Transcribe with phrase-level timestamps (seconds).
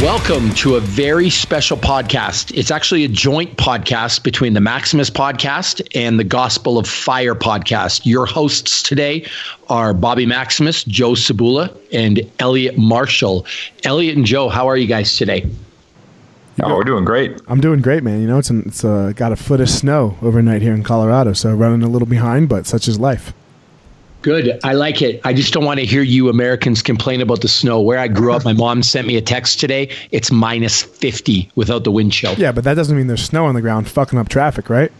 [0.00, 2.56] Welcome to a very special podcast.
[2.56, 8.04] It's actually a joint podcast between the Maximus podcast and the Gospel of Fire podcast.
[8.04, 9.24] Your hosts today
[9.68, 13.46] are Bobby Maximus, Joe Cebula, and Eliot Marshall.
[13.84, 15.48] Eliot and Joe, how are you guys today?
[16.60, 17.40] Oh, we're doing great.
[17.46, 18.20] I'm doing great, man.
[18.20, 21.32] You know, it's an, it's uh, got a foot of snow overnight here in Colorado,
[21.32, 23.32] so running a little behind, but such is life.
[24.22, 24.60] Good.
[24.64, 25.20] I like it.
[25.24, 27.80] I just don't want to hear you Americans complain about the snow.
[27.80, 29.88] Where I grew up, my mom sent me a text today.
[30.10, 32.34] It's minus 50 without the wind chill.
[32.34, 34.92] Yeah, but that doesn't mean there's snow on the ground fucking up traffic, right?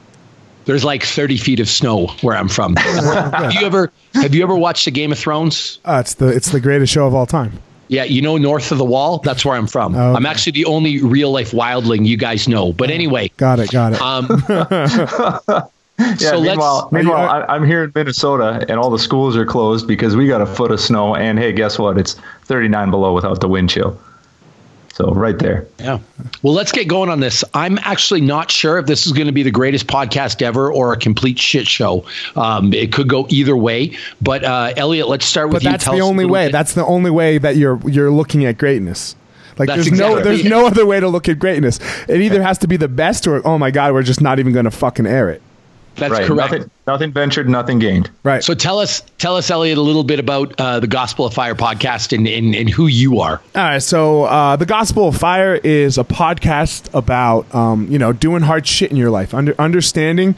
[0.64, 2.76] There's like 30 feet of snow where I'm from.
[2.76, 5.80] have you ever have you ever watched the Game of Thrones?
[5.84, 7.58] Uh, it's the it's the greatest show of all time.
[7.88, 9.94] Yeah, you know, north of the wall, that's where I'm from.
[9.94, 10.16] Oh, okay.
[10.16, 12.72] I'm actually the only real life wildling you guys know.
[12.72, 14.00] But anyway, got it, got it.
[14.00, 15.62] Um,
[16.02, 19.86] yeah, so meanwhile, meanwhile I, I'm here in Minnesota and all the schools are closed
[19.86, 21.14] because we got a foot of snow.
[21.14, 21.98] And hey, guess what?
[21.98, 22.14] It's
[22.44, 23.98] 39 below without the wind chill.
[24.94, 25.66] So right there.
[25.78, 26.00] Yeah.
[26.42, 27.42] Well, let's get going on this.
[27.54, 30.92] I'm actually not sure if this is going to be the greatest podcast ever or
[30.92, 32.04] a complete shit show.
[32.36, 33.96] Um, it could go either way.
[34.20, 35.70] But uh, Eliot, let's start with but you.
[35.70, 36.46] That's Tell the only way.
[36.46, 36.52] Bit.
[36.52, 39.16] That's the only way that you're you're looking at greatness.
[39.58, 41.78] Like That's there's exactly no there's no other way to look at greatness.
[42.06, 44.52] It either has to be the best or oh my god, we're just not even
[44.52, 45.40] going to fucking air it.
[45.96, 46.26] That's right.
[46.26, 46.52] correct.
[46.52, 48.10] Nothing, nothing, ventured, nothing gained.
[48.22, 48.42] Right.
[48.42, 51.54] So tell us, tell us, Eliot, a little bit about uh, the Gospel of Fire
[51.54, 53.40] podcast and, and, and who you are.
[53.54, 53.82] All right.
[53.82, 58.66] So uh, the Gospel of Fire is a podcast about um, you know doing hard
[58.66, 60.34] shit in your life, under, understanding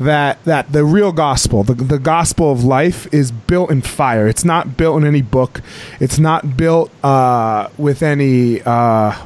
[0.00, 4.28] that that the real gospel, the, the gospel of life, is built in fire.
[4.28, 5.62] It's not built in any book.
[6.00, 9.16] It's not built uh, with any uh,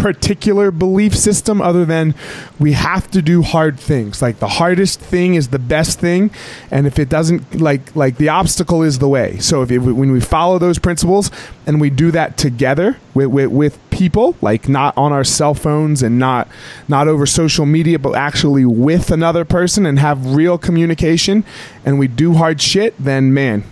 [0.00, 2.14] particular belief system other than
[2.58, 4.22] we have to do hard things.
[4.22, 6.30] Like the hardest thing is the best thing,
[6.70, 9.38] and if it doesn't like like the obstacle is the way.
[9.38, 11.30] So if it, when we follow those principles
[11.66, 16.02] and we do that together with, with with people, like not on our cell phones
[16.02, 16.48] and not
[16.88, 21.44] not over social media, but actually with another person and have real communication,
[21.84, 23.64] and we do hard shit, then man,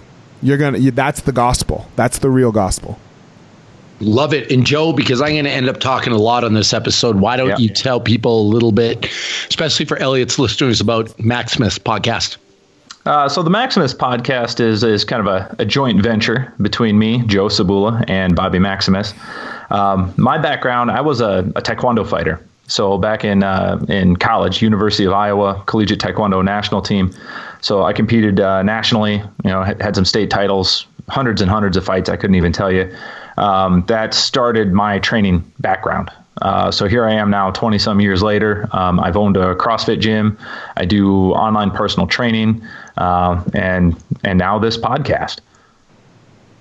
[0.43, 0.79] you're gonna.
[0.91, 1.89] That's the gospel.
[1.97, 2.99] That's the real gospel.
[4.01, 4.51] Love it.
[4.51, 7.37] And Joe, because I'm going to end up talking a lot on this episode, why
[7.37, 7.59] don't yeah.
[7.59, 9.07] you tell people a little bit,
[9.49, 12.37] especially for Eliot's listeners, about Maximus podcast?
[13.07, 17.23] Uh, so the Maximus podcast is is kind of a, a joint venture between me,
[17.27, 19.15] Joe Cebula, and Bobby Maximus.
[19.71, 22.45] Um, my background, I was a, a Taekwondo fighter.
[22.67, 27.11] So back in uh, in college, University of Iowa collegiate Taekwondo national team.
[27.63, 29.15] So I competed uh, nationally.
[29.15, 32.11] You know, had, had, some state titles, hundreds and hundreds of fights.
[32.11, 32.95] I couldn't even tell you
[33.39, 36.11] um, that started my training background.
[36.43, 38.69] Uh, so here I am now, 20 some years later.
[38.73, 40.39] Um, I've owned a CrossFit gym.
[40.77, 42.63] I do online personal training,
[42.97, 45.41] uh, and and now this podcast.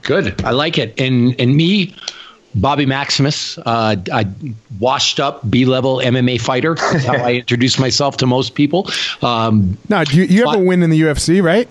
[0.03, 0.99] Good, I like it.
[0.99, 1.95] And and me,
[2.55, 4.25] Bobby Maximus, uh, I
[4.79, 6.75] washed up B level MMA fighter.
[6.75, 8.89] That's how I introduce myself to most people.
[9.21, 11.69] Um, no, you, you have a win in the UFC, right?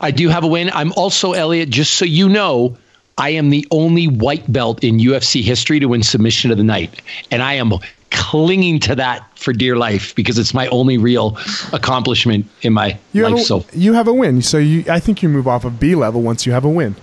[0.00, 0.70] I do have a win.
[0.70, 1.70] I'm also Eliot.
[1.70, 2.76] Just so you know,
[3.18, 7.00] I am the only white belt in UFC history to win submission of the night.
[7.30, 7.72] And I am
[8.10, 11.38] clinging to that for dear life because it's my only real
[11.72, 13.40] accomplishment in my you life.
[13.40, 14.42] A, so you have a win.
[14.42, 16.94] So you, I think you move off of B level once you have a win.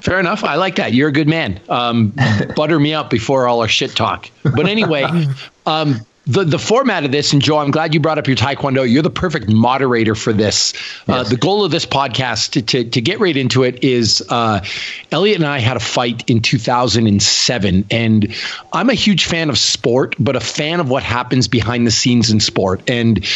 [0.00, 0.44] Fair enough.
[0.44, 0.92] I like that.
[0.92, 1.60] You're a good man.
[1.68, 2.12] Um,
[2.56, 4.30] butter me up before all our shit talk.
[4.42, 5.04] But anyway,
[5.66, 8.90] um, the the format of this, and Joe, I'm glad you brought up your Taekwondo.
[8.90, 10.72] You're the perfect moderator for this.
[11.06, 11.26] Uh, yes.
[11.26, 14.64] Uh, the goal of this podcast, to, to, to get right into it, is uh,
[15.10, 18.34] Eliot and I had a fight in 2007, and
[18.72, 22.30] I'm a huge fan of sport, but a fan of what happens behind the scenes
[22.30, 22.88] in sport.
[22.88, 23.26] And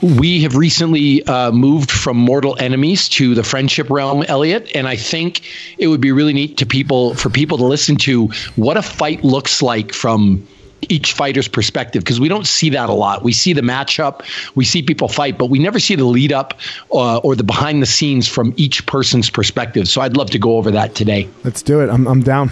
[0.00, 4.70] we have recently uh, moved from mortal enemies to the friendship realm, Eliot.
[4.74, 5.42] And I think
[5.78, 9.24] it would be really neat to people for people to listen to what a fight
[9.24, 10.46] looks like from
[10.82, 13.22] each fighter's perspective because we don't see that a lot.
[13.22, 14.22] We see the matchup,
[14.54, 16.54] we see people fight, but we never see the lead up
[16.92, 19.88] uh, or the behind the scenes from each person's perspective.
[19.88, 21.28] So I'd love to go over that today.
[21.44, 21.90] Let's do it.
[21.90, 22.50] I'm, I'm down.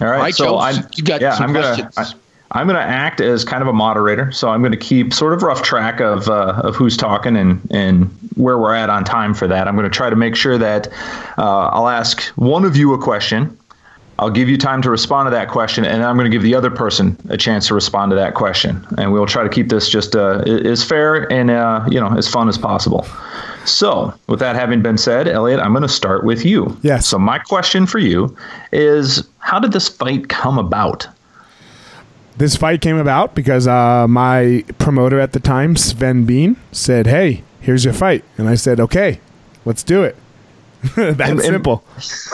[0.00, 0.16] All right.
[0.16, 1.94] All right so I, you got yeah, I'm questions.
[1.94, 2.14] Gonna,
[2.52, 4.32] I, am going to act as kind of a moderator.
[4.32, 7.60] So I'm going to keep sort of rough track of, uh, of who's talking and,
[7.70, 9.68] and where we're at on time for that.
[9.68, 10.88] I'm going to try to make sure that
[11.38, 13.56] uh, I'll ask one of you a question
[14.20, 16.54] I'll give you time to respond to that question, and I'm going to give the
[16.54, 18.86] other person a chance to respond to that question.
[18.98, 22.28] And we'll try to keep this just uh, as fair and uh, you know as
[22.28, 23.06] fun as possible.
[23.64, 26.76] So, with that having been said, Eliot, I'm going to start with you.
[26.82, 27.06] Yes.
[27.06, 28.36] So, my question for you
[28.72, 31.06] is how did this fight come about?
[32.36, 37.42] This fight came about because uh, my promoter at the time, Sven Bean, said, Hey,
[37.60, 38.22] here's your fight.
[38.36, 39.18] And I said, Okay,
[39.64, 40.14] let's do it.
[40.96, 41.84] that's and, simple.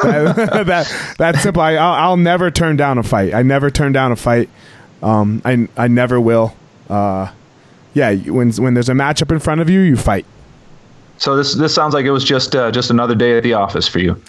[0.02, 1.62] that, that, that's simple.
[1.62, 3.34] I, I'll, I'll, never turn down a fight.
[3.34, 4.48] I never turn down a fight.
[5.02, 6.54] Um, I I never will.
[6.88, 7.32] Uh,
[7.94, 10.26] yeah, when when there's a matchup in front of you, you fight.
[11.18, 13.88] So this this sounds like it was just uh, just another day at the office
[13.88, 14.20] for you.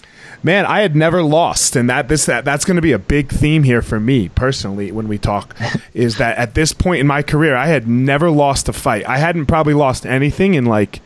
[0.42, 3.30] Man, I had never lost, and that this that that's going to be a big
[3.30, 5.54] theme here for me personally when we talk.
[5.94, 9.06] is that at this point in my career, I had never lost a fight.
[9.08, 11.00] I hadn't probably lost anything in like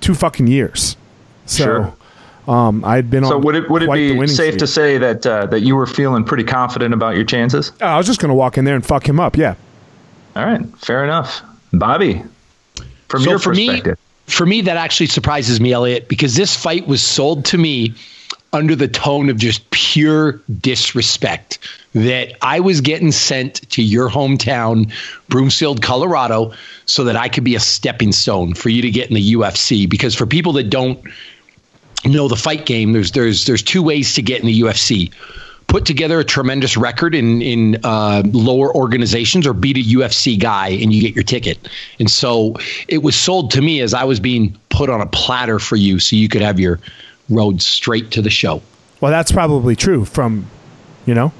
[0.00, 0.96] two fucking years.
[1.44, 1.64] So.
[1.64, 1.94] Sure.
[2.48, 3.42] Um, I'd been so on.
[3.42, 6.24] So would it would it be safe to say that uh, that you were feeling
[6.24, 7.72] pretty confident about your chances?
[7.80, 9.36] I was just going to walk in there and fuck him up.
[9.36, 9.54] Yeah.
[10.36, 11.42] All right, fair enough,
[11.72, 12.22] Bobby.
[13.08, 16.56] From so your for perspective, me, for me, that actually surprises me, Eliot, because this
[16.56, 17.94] fight was sold to me
[18.52, 21.58] under the tone of just pure disrespect
[21.94, 24.92] that I was getting sent to your hometown,
[25.28, 26.52] Broomfield, Colorado,
[26.86, 29.88] so that I could be a stepping stone for you to get in the UFC.
[29.88, 31.00] Because for people that don't
[32.04, 35.12] know the fight game, there's there's there's two ways to get in the UFC.
[35.66, 40.68] Put together a tremendous record in in uh, lower organizations, or beat a UFC guy
[40.68, 41.68] and you get your ticket.
[41.98, 42.56] And so
[42.88, 45.98] it was sold to me as I was being put on a platter for you,
[45.98, 46.80] so you could have your
[47.28, 48.62] road straight to the show.
[49.00, 50.46] Well, that's probably true from,
[51.06, 51.32] you know,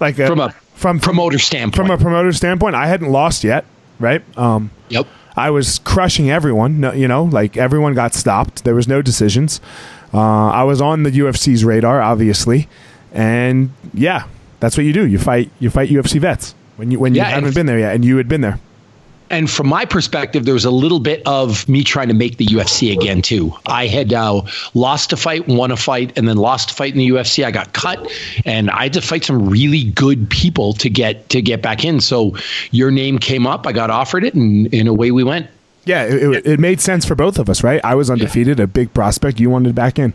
[0.00, 1.88] like a, from a from promoter standpoint.
[1.88, 3.64] From a promoter standpoint, I hadn't lost yet,
[3.98, 4.22] right?
[4.38, 5.06] Um, yep.
[5.36, 6.82] I was crushing everyone.
[6.96, 8.64] You know, like everyone got stopped.
[8.64, 9.60] There was no decisions.
[10.12, 10.18] Uh,
[10.50, 12.68] I was on the UFC's radar, obviously,
[13.12, 14.26] and yeah,
[14.60, 15.06] that's what you do.
[15.06, 15.50] You fight.
[15.58, 18.28] You fight UFC vets when you when you haven't been there yet, and you had
[18.28, 18.60] been there.
[19.30, 22.46] And from my perspective, there was a little bit of me trying to make the
[22.46, 23.54] UFC again too.
[23.66, 24.42] I had uh,
[24.74, 27.44] lost a fight, won a fight, and then lost a fight in the UFC.
[27.44, 28.10] I got cut,
[28.44, 32.00] and I had to fight some really good people to get to get back in.
[32.00, 32.36] So
[32.70, 33.66] your name came up.
[33.66, 35.48] I got offered it, and, and away we went.
[35.84, 37.80] Yeah, it, it, it made sense for both of us, right?
[37.84, 38.64] I was undefeated, yeah.
[38.64, 39.38] a big prospect.
[39.40, 40.14] You wanted back in.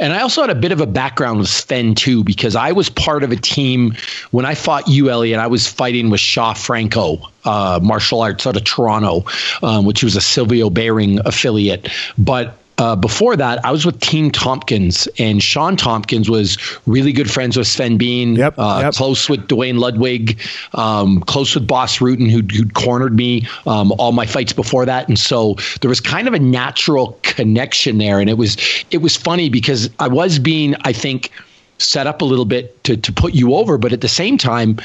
[0.00, 2.88] And I also had a bit of a background with Sven too, because I was
[2.88, 3.94] part of a team
[4.30, 5.38] when I fought you, Eliot.
[5.38, 9.24] I was fighting with Shaw Franco, uh, martial arts out of Toronto,
[9.62, 11.90] um, which was a Silvio Behring affiliate.
[12.16, 16.56] But uh, before that, I was with Team Tompkins, and Shawn Tompkins was
[16.86, 18.94] really good friends with Sven Bean, yep, uh, yep.
[18.94, 20.40] close with Duane Ludwig,
[20.72, 25.08] um, close with Bas Rutten, who'd, who'd cornered me um, all my fights before that,
[25.08, 28.56] and so there was kind of a natural connection there, and it was
[28.90, 31.30] it was funny because I was being, I think,
[31.76, 34.78] set up a little bit to to put you over, but at the same time,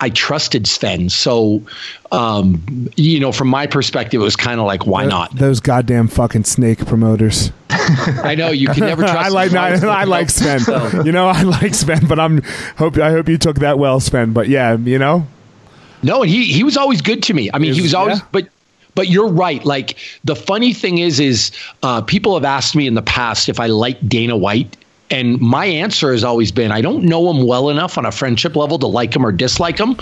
[0.00, 1.08] I trusted Sven.
[1.08, 1.62] So,
[2.12, 5.34] um, you know, from my perspective, it was kind of like, why not?
[5.34, 7.50] Those goddamn fucking snake promoters.
[7.70, 9.16] I know you can never trust.
[9.16, 10.60] I like I, I like Sven.
[10.60, 11.02] So.
[11.02, 12.42] You know, I like Sven, but I'm
[12.76, 14.32] hope I hope you took that well, Sven.
[14.32, 15.26] But yeah, you know.
[16.02, 17.50] No, and he he was always good to me.
[17.52, 18.26] I mean, he was always, yeah.
[18.32, 18.48] but
[18.94, 19.64] but you're right.
[19.64, 23.60] Like the funny thing is, is uh, people have asked me in the past if
[23.60, 24.76] I like Dana White
[25.10, 28.56] and my answer has always been I don't know him well enough on a friendship
[28.56, 29.96] level to like him or dislike him.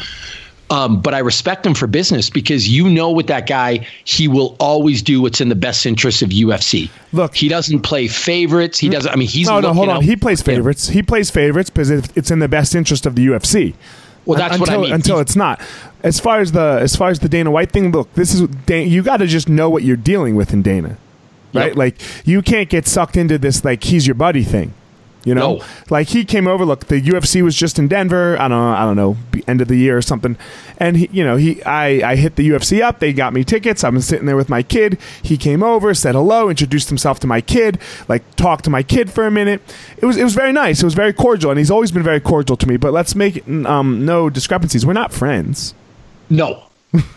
[0.70, 4.56] Um, but I respect him for business because you know with that guy, he will
[4.58, 6.88] always do what's in the best interest of UFC.
[7.12, 8.78] Look, he doesn't play favorites.
[8.78, 9.12] He doesn't.
[9.12, 9.74] I mean, he's no, no.
[9.74, 10.02] Hold on.
[10.02, 10.88] He plays favorites.
[10.88, 13.74] He plays favorites because it's in the best interest of the UFC.
[14.24, 14.92] Well, that's until, what I mean.
[14.94, 15.60] Until it's not.
[16.02, 18.86] As far as the as far as the Dana White thing, look, this is Dana,
[18.86, 20.96] you got to just know what you're dealing with in Dana,
[21.52, 21.68] right?
[21.68, 21.76] Yep.
[21.76, 24.72] Like you can't get sucked into this like he's your buddy thing.
[25.24, 25.64] You know, no.
[25.88, 26.64] like he came over.
[26.64, 28.38] Look, the UFC was just in Denver.
[28.38, 28.74] I don't know.
[28.74, 29.16] I don't know.
[29.48, 30.36] End of the year or something.
[30.78, 32.98] And he, you know, he, I, I hit the UFC up.
[32.98, 33.84] They got me tickets.
[33.84, 34.98] I'm sitting there with my kid.
[35.22, 39.10] He came over, said hello, introduced himself to my kid, like talked to my kid
[39.10, 39.62] for a minute.
[39.96, 40.82] It was, it was very nice.
[40.82, 42.76] It was very cordial, and he's always been very cordial to me.
[42.76, 44.84] But let's make um, no discrepancies.
[44.84, 45.74] We're not friends.
[46.28, 46.64] No,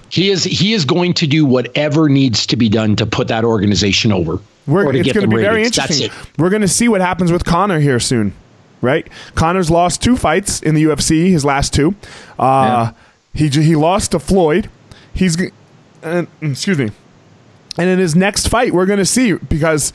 [0.10, 0.43] he is.
[0.43, 4.39] He is going to do whatever needs to be done to put that organization over.
[4.65, 6.12] We're, it's going to be very interesting.
[6.38, 8.34] We're going to see what happens with Conor here soon,
[8.81, 9.07] right?
[9.36, 11.96] Conor's lost two fights in the UFC, his last two.
[12.38, 12.93] Uh, yeah.
[13.34, 14.69] He he lost to Floyd.
[15.13, 15.38] He's
[16.03, 16.91] uh, excuse me,
[17.77, 19.93] and in his next fight, we're going to see because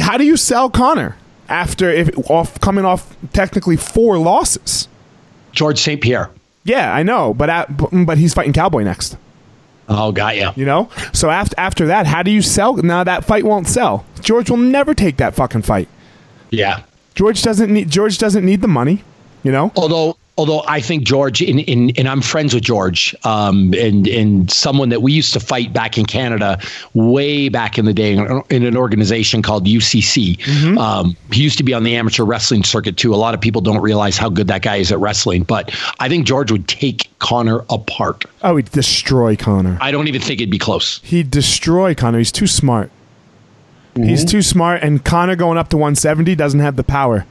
[0.00, 1.16] how do you sell Conor
[1.48, 4.88] after if off coming off technically four losses?
[5.52, 6.00] George St.
[6.00, 6.30] Pierre.
[6.64, 7.66] Yeah, I know, but at,
[8.06, 9.16] but he's fighting Cowboy next.
[9.88, 10.50] Oh, got you.
[10.56, 12.74] You know, so after after that, how do you sell?
[12.76, 14.06] Now that fight won't sell.
[14.20, 15.88] George will never take that fucking fight.
[16.50, 19.04] Yeah, George doesn't need George doesn't need the money.
[19.42, 23.72] You know, although although I think George, in, in, and I'm friends with George, um,
[23.74, 26.60] and and someone that we used to fight back in Canada,
[26.94, 30.38] way back in the day, in an organization called UCC.
[30.38, 30.78] Mm-hmm.
[30.78, 33.14] Um, he used to be on the amateur wrestling circuit too.
[33.14, 36.08] A lot of people don't realize how good that guy is at wrestling, but I
[36.08, 38.24] think George would take Conor apart.
[38.42, 39.78] Oh, he'd destroy Conor.
[39.80, 41.00] I don't even think it'd be close.
[41.02, 42.18] He'd destroy Conor.
[42.18, 42.90] He's too smart.
[43.94, 44.08] Mm-hmm.
[44.08, 47.26] He's too smart, and Conor going up to 170 doesn't have the power.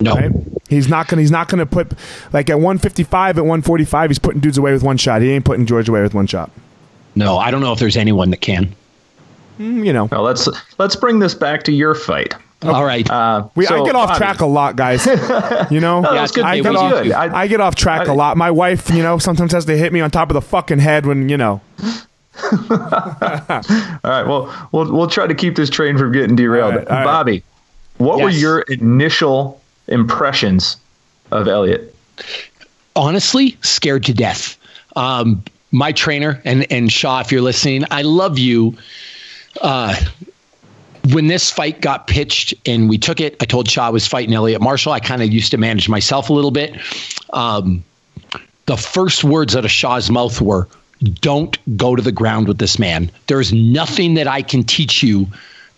[0.00, 0.32] No, right?
[0.68, 1.22] he's not gonna.
[1.22, 1.92] He's not gonna put
[2.32, 4.10] like at 155 at 145.
[4.10, 5.22] He's putting dudes away with one shot.
[5.22, 6.50] He ain't putting George away with one shot.
[7.14, 8.74] No, I don't know if there's anyone that can.
[9.58, 10.06] Mm, you know.
[10.06, 12.34] Well, let's let's bring this back to your fight.
[12.62, 13.08] All right.
[13.08, 14.18] Uh, we, so, I get off Bobby.
[14.18, 15.06] track a lot, guys.
[15.70, 16.44] You know, no, yeah, good.
[16.44, 18.36] I, get off, I, I, get off track I, a lot.
[18.36, 21.06] My wife, you know, sometimes has to hit me on top of the fucking head
[21.06, 21.60] when you know.
[22.42, 22.70] all
[24.02, 24.24] right.
[24.24, 26.72] Well, we'll we'll try to keep this train from getting derailed.
[26.72, 27.44] All right, all Bobby, right.
[27.98, 28.24] what yes.
[28.24, 30.76] were your initial impressions
[31.30, 31.94] of Eliot?
[32.96, 34.56] Honestly, scared to death.
[34.96, 38.76] Um, my trainer and and Shaw, if you're listening, I love you.
[39.60, 39.94] Uh,
[41.12, 44.34] when this fight got pitched and we took it, I told Shaw I was fighting
[44.34, 44.92] Eliot Marshall.
[44.92, 46.76] I kind of used to manage myself a little bit.
[47.32, 47.82] Um,
[48.66, 50.68] the first words out of Shaw's mouth were,
[51.20, 53.10] "Don't go to the ground with this man.
[53.28, 55.26] There's nothing that I can teach you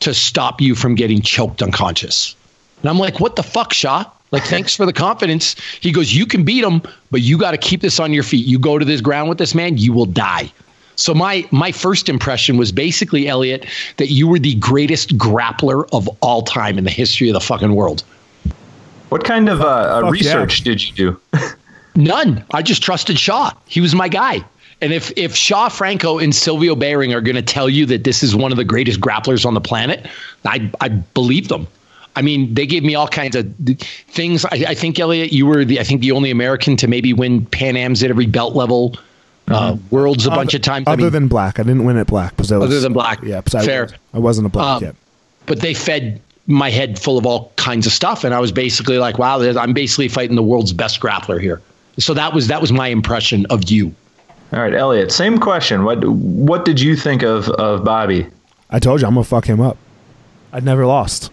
[0.01, 2.35] to stop you from getting choked unconscious."
[2.83, 4.11] And I'm like, what the fuck, Shaw?
[4.33, 5.57] Like, thanks for the confidence.
[5.81, 8.47] He goes, you can beat him, but you got to keep this on your feet.
[8.47, 10.51] You go to this ground with this man, you will die.
[10.97, 16.09] So my my first impression was basically Eliot that you were the greatest grappler of
[16.21, 18.05] all time in the history of the fucking world.
[19.09, 20.65] What kind of uh, research yeah.
[20.65, 21.21] did you do?
[21.95, 22.45] None.
[22.53, 23.53] I just trusted Shaw.
[23.67, 24.45] He was my guy.
[24.81, 28.23] And if if Shaw Franco and Silvio Behring are going to tell you that this
[28.23, 30.07] is one of the greatest grapplers on the planet,
[30.45, 31.67] I I believe them.
[32.15, 33.55] I mean, they gave me all kinds of
[34.09, 34.45] things.
[34.45, 37.47] I, I, think Eliot, you were the I think the only American to maybe win
[37.47, 38.97] Pan Am's at every belt level
[39.49, 40.87] Uh, worlds a other, bunch of times.
[40.87, 42.39] Other I mean, than black, I didn't win at black.
[42.39, 43.89] Was, other than black, yeah, fair.
[44.15, 44.95] I, was, not a black um, yet.
[45.47, 48.99] But they fed my head full of all kinds of stuff, and I was basically
[48.99, 51.61] like, "Wow, I'm basically fighting the world's best grappler here."
[51.99, 53.95] So that was that was my impression of you.
[54.53, 55.11] All right, Eliot.
[55.13, 55.85] Same question.
[55.85, 58.27] What what did you think of of Bobby?
[58.71, 59.77] I told you I'm gonna fuck him up.
[60.53, 61.31] I'd never lost.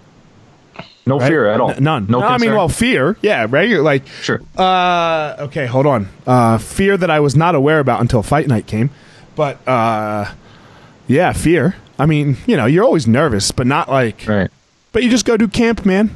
[1.10, 1.28] No right?
[1.28, 1.72] fear at all.
[1.72, 2.06] N- none.
[2.08, 3.18] No, no I mean, well, fear.
[3.22, 3.70] Yeah, right.
[3.80, 4.42] like sure.
[4.56, 6.08] Uh, okay, hold on.
[6.26, 8.92] Uh, fear that I was not aware about until fight night came,
[9.36, 10.32] but uh,
[11.08, 11.76] yeah, fear.
[11.98, 14.50] I mean, you know, you're always nervous, but not like right.
[14.92, 16.16] But you just go do camp, man.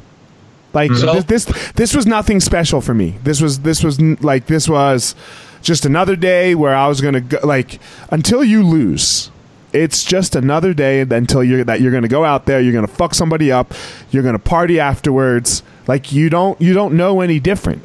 [0.73, 1.00] Like mm-hmm.
[1.00, 3.17] so, this, this, this was nothing special for me.
[3.23, 5.15] This was this was like this was
[5.62, 7.39] just another day where I was gonna go.
[7.43, 9.29] Like until you lose,
[9.73, 12.61] it's just another day until you're that you're gonna go out there.
[12.61, 13.73] You're gonna fuck somebody up.
[14.11, 15.63] You're gonna party afterwards.
[15.87, 17.83] Like you don't you don't know any different.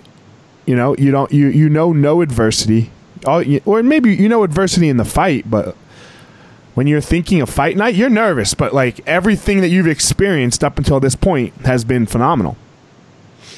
[0.67, 2.91] You know you don't you you know no adversity.
[3.27, 5.75] All, or maybe you know adversity in the fight, but
[6.75, 10.79] when you're thinking of fight night, you're nervous, but like everything that you've experienced up
[10.79, 12.57] until this point has been phenomenal.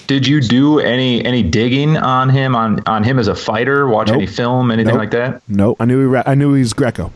[0.06, 3.86] Did you do any any digging on him on on him as a fighter?
[3.86, 4.16] Watch nope.
[4.16, 5.00] any film, anything nope.
[5.00, 5.42] like that?
[5.48, 7.12] No, I knew he I knew he's Greco,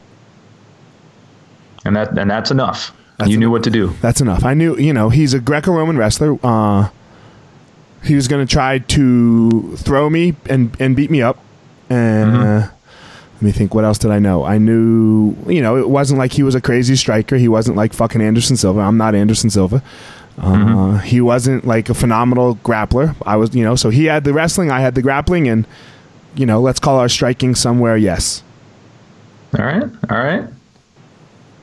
[1.84, 2.92] and that and that's enough.
[3.18, 3.40] That's you enough.
[3.40, 3.88] knew what to do.
[4.00, 4.44] That's enough.
[4.44, 6.38] I knew you know he's a Greco-Roman wrestler.
[6.42, 6.88] Uh,
[8.02, 11.38] he was going to try to throw me and and beat me up,
[11.88, 12.32] and.
[12.32, 12.66] Mm-hmm.
[12.66, 12.70] Uh,
[13.34, 13.74] let me think.
[13.74, 14.44] What else did I know?
[14.44, 17.36] I knew, you know, it wasn't like he was a crazy striker.
[17.36, 18.80] He wasn't like fucking Anderson Silva.
[18.80, 19.82] I'm not Anderson Silva.
[20.38, 20.98] Uh, mm-hmm.
[21.00, 23.14] He wasn't like a phenomenal grappler.
[23.26, 25.66] I was, you know, so he had the wrestling, I had the grappling, and
[26.34, 28.42] you know, let's call our striking somewhere yes.
[29.58, 30.44] All right, all right.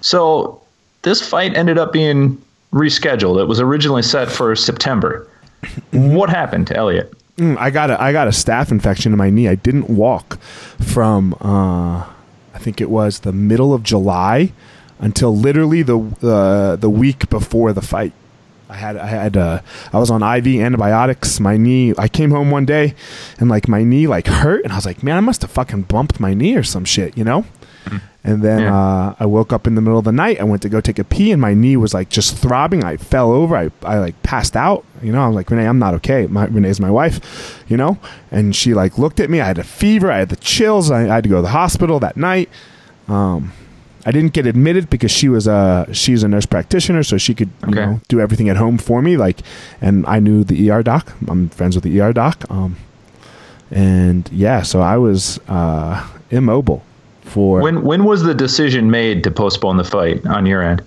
[0.02, 0.62] So
[1.04, 2.42] this fight ended up being
[2.74, 3.42] rescheduled.
[3.42, 5.28] It was originally set for September.
[5.92, 7.14] what happened, Eliot?
[7.38, 9.48] Mm, I got a I got a staph infection in my knee.
[9.48, 10.40] I didn't walk
[10.80, 12.06] from uh,
[12.54, 14.52] I think it was the middle of July
[15.00, 18.14] until literally the uh, the week before the fight.
[18.72, 19.62] I had I had uh,
[19.92, 21.40] I was on IV antibiotics.
[21.40, 21.94] My knee.
[21.98, 22.96] I came home one day,
[23.38, 25.84] and like my knee like hurt, and I was like, man, I must have fucking
[25.84, 27.46] bumped my knee or some shit, you know.
[28.24, 28.78] And then yeah.
[28.78, 30.40] uh, I woke up in the middle of the night.
[30.40, 32.84] I went to go take a pee, and my knee was like just throbbing.
[32.84, 33.56] I fell over.
[33.56, 34.86] I, I like passed out.
[35.02, 36.28] You know, I'm like Renee, I'm not okay.
[36.28, 37.98] My, Renee's my wife, you know,
[38.30, 39.42] and she like looked at me.
[39.42, 40.12] I had a fever.
[40.12, 40.92] I had the chills.
[40.92, 42.50] I, I had to go to the hospital that night.
[43.08, 43.54] Um,
[44.06, 47.50] I didn't get admitted because she was a she's a nurse practitioner, so she could
[47.68, 49.18] you know do everything at home for me.
[49.18, 49.42] Like,
[49.80, 51.14] and I knew the ER doc.
[51.28, 52.44] I'm friends with the ER doc.
[52.50, 52.78] Um,
[53.70, 56.84] and yeah, so I was uh, immobile
[57.22, 60.84] for when when was the decision made to postpone the fight on your end?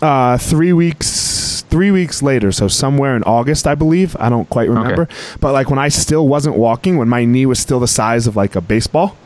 [0.00, 4.14] Uh, three weeks three weeks later, so somewhere in August, I believe.
[4.20, 5.14] I don't quite remember, okay.
[5.40, 8.36] but like when I still wasn't walking, when my knee was still the size of
[8.36, 9.16] like a baseball.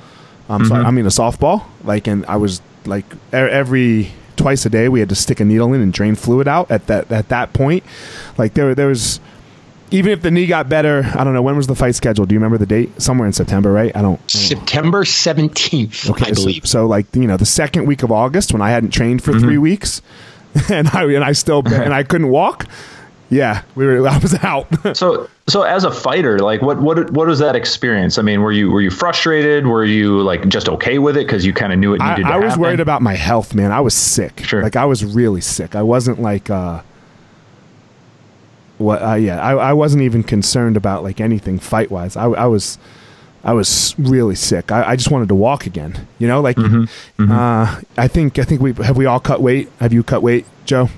[0.48, 0.68] I'm mm-hmm.
[0.68, 1.64] sorry, I mean a softball.
[1.82, 5.72] Like, and I was like every twice a day we had to stick a needle
[5.72, 6.70] in and drain fluid out.
[6.70, 7.84] At that at that point,
[8.38, 9.20] like there there was
[9.90, 12.28] even if the knee got better, I don't know when was the fight scheduled.
[12.28, 13.00] Do you remember the date?
[13.00, 13.94] Somewhere in September, right?
[13.96, 14.30] I don't.
[14.30, 16.66] September seventeenth, okay, I believe.
[16.66, 19.32] So, so, like you know, the second week of August when I hadn't trained for
[19.32, 19.40] mm-hmm.
[19.40, 20.02] three weeks,
[20.70, 22.66] and I and I still and I couldn't walk.
[23.30, 24.08] Yeah, we were.
[24.08, 24.66] I was out.
[24.96, 28.18] so, so as a fighter, like what what what was that experience?
[28.18, 29.66] I mean, were you were you frustrated?
[29.66, 32.28] Were you like just okay with it because you kind of knew it needed I,
[32.30, 32.62] to I was happen?
[32.62, 33.72] worried about my health, man.
[33.72, 34.40] I was sick.
[34.44, 34.62] Sure.
[34.62, 35.74] Like I was really sick.
[35.74, 36.50] I wasn't like.
[36.50, 36.82] uh
[38.78, 42.46] what uh, yeah I, I wasn't even concerned about like anything fight wise I, I
[42.46, 42.78] was
[43.42, 47.22] I was really sick I, I just wanted to walk again you know like mm-hmm.
[47.22, 47.32] Mm-hmm.
[47.32, 50.44] Uh, I think I think we have we all cut weight have you cut weight
[50.66, 50.90] Joe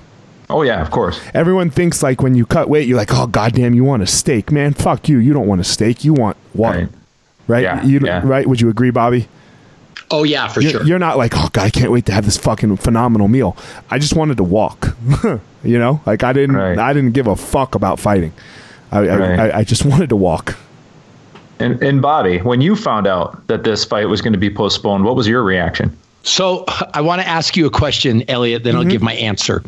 [0.49, 3.73] oh yeah of course everyone thinks like when you cut weight you're like oh goddamn
[3.73, 6.79] you want a steak man fuck you you don't want a steak you want water
[6.79, 6.89] right,
[7.47, 7.63] right?
[7.63, 8.21] Yeah, you, yeah.
[8.23, 9.27] right would you agree Bobby
[10.11, 10.83] Oh yeah, for you're, sure.
[10.83, 13.55] You're not like, oh god, I can't wait to have this fucking phenomenal meal.
[13.91, 14.95] I just wanted to walk.
[15.63, 16.77] you know, like I didn't, right.
[16.77, 18.33] I didn't give a fuck about fighting.
[18.91, 19.39] I, right.
[19.39, 20.57] I, I, just wanted to walk.
[21.59, 25.03] And, and Bobby, when you found out that this fight was going to be postponed,
[25.03, 25.95] what was your reaction?
[26.23, 28.63] So I want to ask you a question, Eliot.
[28.63, 28.81] Then mm-hmm.
[28.81, 29.63] I'll give my answer,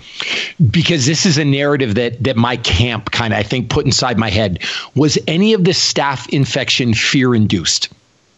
[0.70, 4.18] because this is a narrative that that my camp kind of I think put inside
[4.18, 4.60] my head.
[4.96, 7.90] Was any of the staph infection fear induced?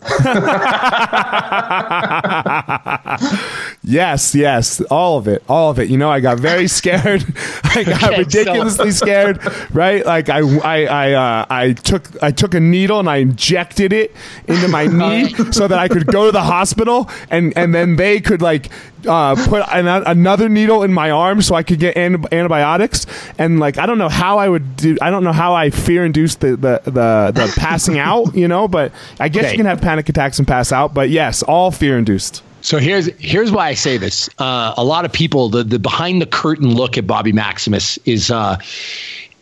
[3.86, 5.90] Yes, yes, all of it, all of it.
[5.90, 7.26] You know, I got very scared.
[7.66, 8.98] I got okay, ridiculously so.
[9.06, 9.42] scared,
[9.76, 10.06] right?
[10.06, 14.16] Like I, I, I, uh, I took, I took a needle and I injected it
[14.48, 18.22] into my knee so that I could go to the hospital, and and then they
[18.22, 18.70] could like
[19.06, 23.06] uh, put an, another needle in my arm so I could get an- antibiotics.
[23.38, 24.98] And like, I don't know how I would do.
[25.02, 28.36] I don't know how I fear induced the, the the the passing out.
[28.36, 29.52] You know, but I guess okay.
[29.52, 30.94] you can have panic attacks and pass out.
[30.94, 32.44] But yes, all fear induced.
[32.62, 34.30] So here's here's why I say this.
[34.40, 38.32] Uh, a lot of people, the the behind the curtain look at Bobby Maximus is
[38.32, 38.58] uh,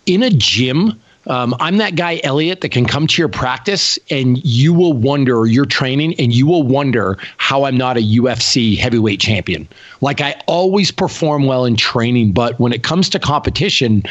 [0.06, 1.00] in a gym.
[1.28, 5.46] Um, I'm that guy, Eliot, that can come to your practice and you will wonder,
[5.46, 9.68] your training, and you will wonder how I'm not a UFC heavyweight champion.
[10.02, 14.04] Like I always perform well in training, but when it comes to competition,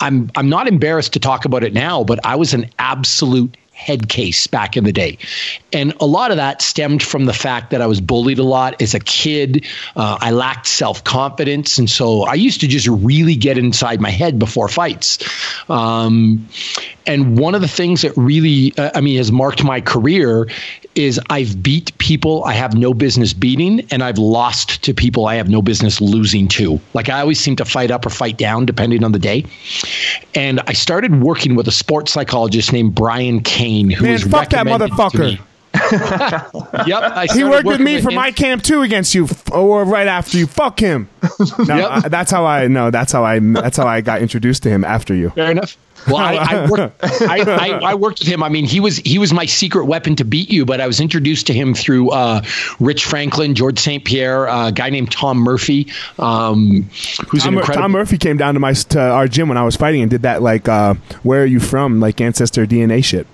[0.00, 4.08] I'm I'm not embarrassed to talk about it now, but I was an absolute head
[4.08, 5.16] case back in the day.
[5.72, 8.82] And a lot of that stemmed from the fact that I was bullied a lot
[8.82, 9.64] as a kid.
[9.94, 11.78] Uh, I lacked self confidence.
[11.78, 15.18] And so I used to just really get inside my head before fights.
[15.70, 16.48] Um,
[17.06, 20.48] and one of the things that really, uh, I mean, has marked my career
[20.98, 25.36] is I've beat people I have no business beating, and I've lost to people I
[25.36, 26.80] have no business losing to.
[26.92, 29.44] Like I always seem to fight up or fight down depending on the day.
[30.34, 34.50] And I started working with a sports psychologist named Brian Cain, who Man, was fuck
[34.50, 35.38] that motherfucker.
[36.86, 37.02] yep.
[37.02, 38.16] I he worked with me with for him.
[38.16, 40.46] my camp too against you, or right after you.
[40.46, 41.08] Fuck him.
[41.58, 41.90] No, yep.
[41.90, 42.90] I, that's how I know.
[42.90, 43.38] That's how I.
[43.38, 45.30] That's how I got introduced to him after you.
[45.30, 45.76] Fair enough.
[46.08, 48.42] Well, I, I, worked, I, I, I, worked with him.
[48.42, 50.64] I mean, he was he was my secret weapon to beat you.
[50.64, 52.42] But I was introduced to him through uh,
[52.80, 54.04] Rich Franklin, George St.
[54.04, 56.88] Pierre, uh, a guy named Tom Murphy, um,
[57.28, 59.76] who's Tom, incredible- Tom Murphy came down to my to our gym when I was
[59.76, 63.26] fighting and did that like, uh, where are you from, like ancestor DNA shit.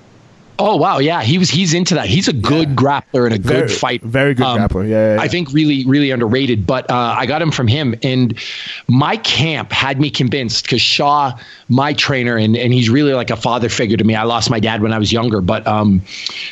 [0.56, 2.06] Oh wow, yeah, he was he's into that.
[2.06, 2.74] He's a good yeah.
[2.76, 4.06] grappler and a very, good fighter.
[4.06, 4.88] Very good um, grappler.
[4.88, 6.64] Yeah, yeah, yeah, I think really really underrated.
[6.64, 8.38] But uh, I got him from him, and
[8.86, 11.36] my camp had me convinced because Shaw,
[11.68, 14.14] my trainer, and and he's really like a father figure to me.
[14.14, 16.02] I lost my dad when I was younger, but um,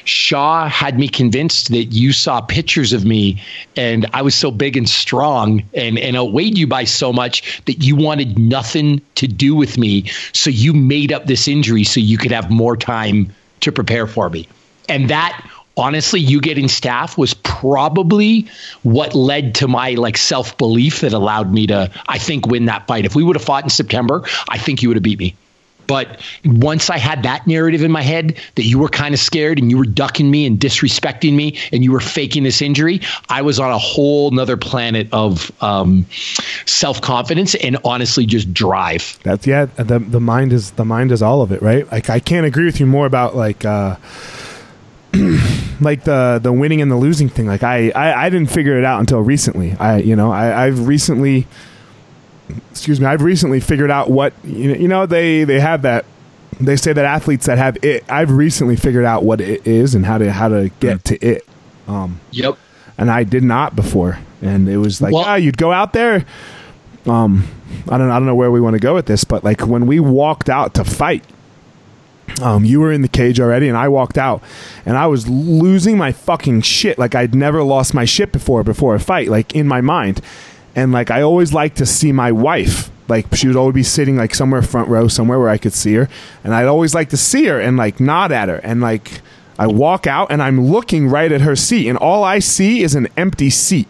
[0.04, 3.40] Shaw had me convinced that you saw pictures of me,
[3.76, 7.84] and I was so big and strong, and and outweighed you by so much that
[7.84, 10.10] you wanted nothing to do with me.
[10.32, 14.28] So you made up this injury so you could have more time to prepare for
[14.28, 14.46] me.
[14.88, 15.48] And that
[15.78, 18.46] honestly you getting staph was probably
[18.82, 23.06] what led to my like self-belief that allowed me to i think win that fight
[23.06, 25.34] if we would have fought in september i think you would have beat me
[25.86, 29.58] but once I had that narrative in my head that you were kind of scared
[29.58, 33.42] and you were ducking me and disrespecting me and you were faking this injury, I
[33.42, 36.06] was on a whole nother planet of um,
[36.66, 39.18] self confidence and honestly just drive.
[39.22, 39.66] That's yeah.
[39.66, 41.90] The the mind is the mind is all of it, right?
[41.90, 43.64] Like I can't agree with you more about like.
[43.64, 43.96] Uh,
[45.80, 48.84] like the the winning and the losing thing like I, I i didn't figure it
[48.84, 51.46] out until recently i you know i i've recently
[52.70, 55.06] excuse me, I've recently figured out what you know.
[55.06, 56.04] They they have that.
[56.60, 58.04] They say that athletes that have it.
[58.08, 61.02] I've recently figured out what it is and how to how to get mm.
[61.04, 61.46] to it.
[61.88, 62.56] Um, yep.
[62.98, 66.24] And I did not before, and it was like, well, ah, you'd go out there.
[67.06, 67.48] Um,
[67.88, 69.86] I don't I don't know where we want to go with this, but like when
[69.86, 71.24] we walked out to fight,
[72.40, 74.42] um, you were in the cage already, and I walked out,
[74.86, 76.98] and I was losing my fucking shit.
[76.98, 80.20] Like I'd never lost my shit before before a fight, like in my mind
[80.74, 82.90] and like I always like to see my wife.
[83.08, 85.94] Like she would always be sitting like somewhere front row, somewhere where I could see
[85.94, 86.08] her,
[86.44, 89.20] and I'd always like to see her and like nod at her, and like
[89.58, 92.94] I walk out and I'm looking right at her seat, and all I see is
[92.94, 93.88] an empty seat.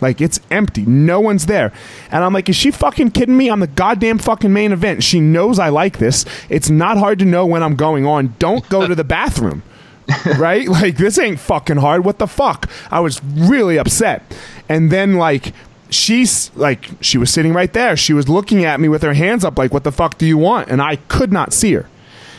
[0.00, 0.84] Like it's empty.
[0.84, 1.72] No one's there.
[2.10, 3.48] And I'm like, is she fucking kidding me?
[3.48, 5.02] I'm the goddamn fucking main event.
[5.02, 6.24] She knows I like this.
[6.48, 8.34] It's not hard to know when I'm going on.
[8.38, 9.62] Don't go to the bathroom.
[10.38, 10.68] right?
[10.68, 12.04] Like this ain't fucking hard.
[12.04, 12.68] What the fuck?
[12.90, 14.22] I was really upset.
[14.68, 15.54] And then like
[15.94, 17.96] she's like she was sitting right there.
[17.96, 20.36] She was looking at me with her hands up like what the fuck do you
[20.38, 20.68] want?
[20.68, 21.88] And i could not see her.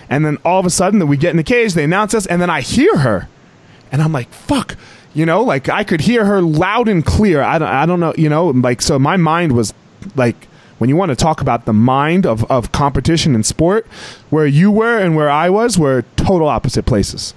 [0.09, 2.25] And then all of a sudden that we get in the cage they announce us
[2.25, 3.27] and then i hear her.
[3.91, 4.75] And i'm like fuck
[5.13, 5.43] you know?
[5.43, 7.41] Like i could hear her loud and clear.
[7.41, 8.47] I don't, I don't know you know?
[8.47, 9.73] Like so my mind was
[10.15, 13.87] like when you want to talk about the mind of, of competition and sport
[14.29, 17.33] where you were and where i was were total opposite places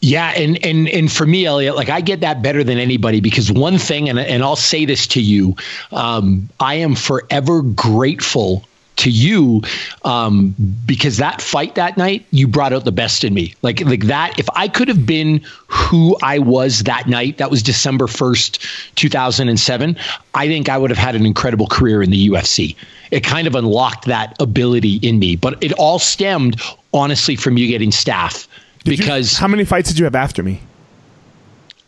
[0.00, 3.52] yeah, and and and for me, Eliot, like I get that better than anybody because
[3.52, 5.56] one thing, and and I'll say this to you,
[5.92, 8.64] um, I am forever grateful
[9.00, 9.62] to you
[10.04, 10.54] um,
[10.86, 13.54] because that fight that night you brought out the best in me.
[13.62, 17.62] Like like that if i could have been who i was that night that was
[17.62, 19.96] december 1st 2007
[20.34, 22.74] i think i would have had an incredible career in the ufc
[23.10, 26.60] it kind of unlocked that ability in me but it all stemmed
[26.92, 28.46] honestly from you getting staph
[28.84, 30.60] did because you, how many fights did you have after me?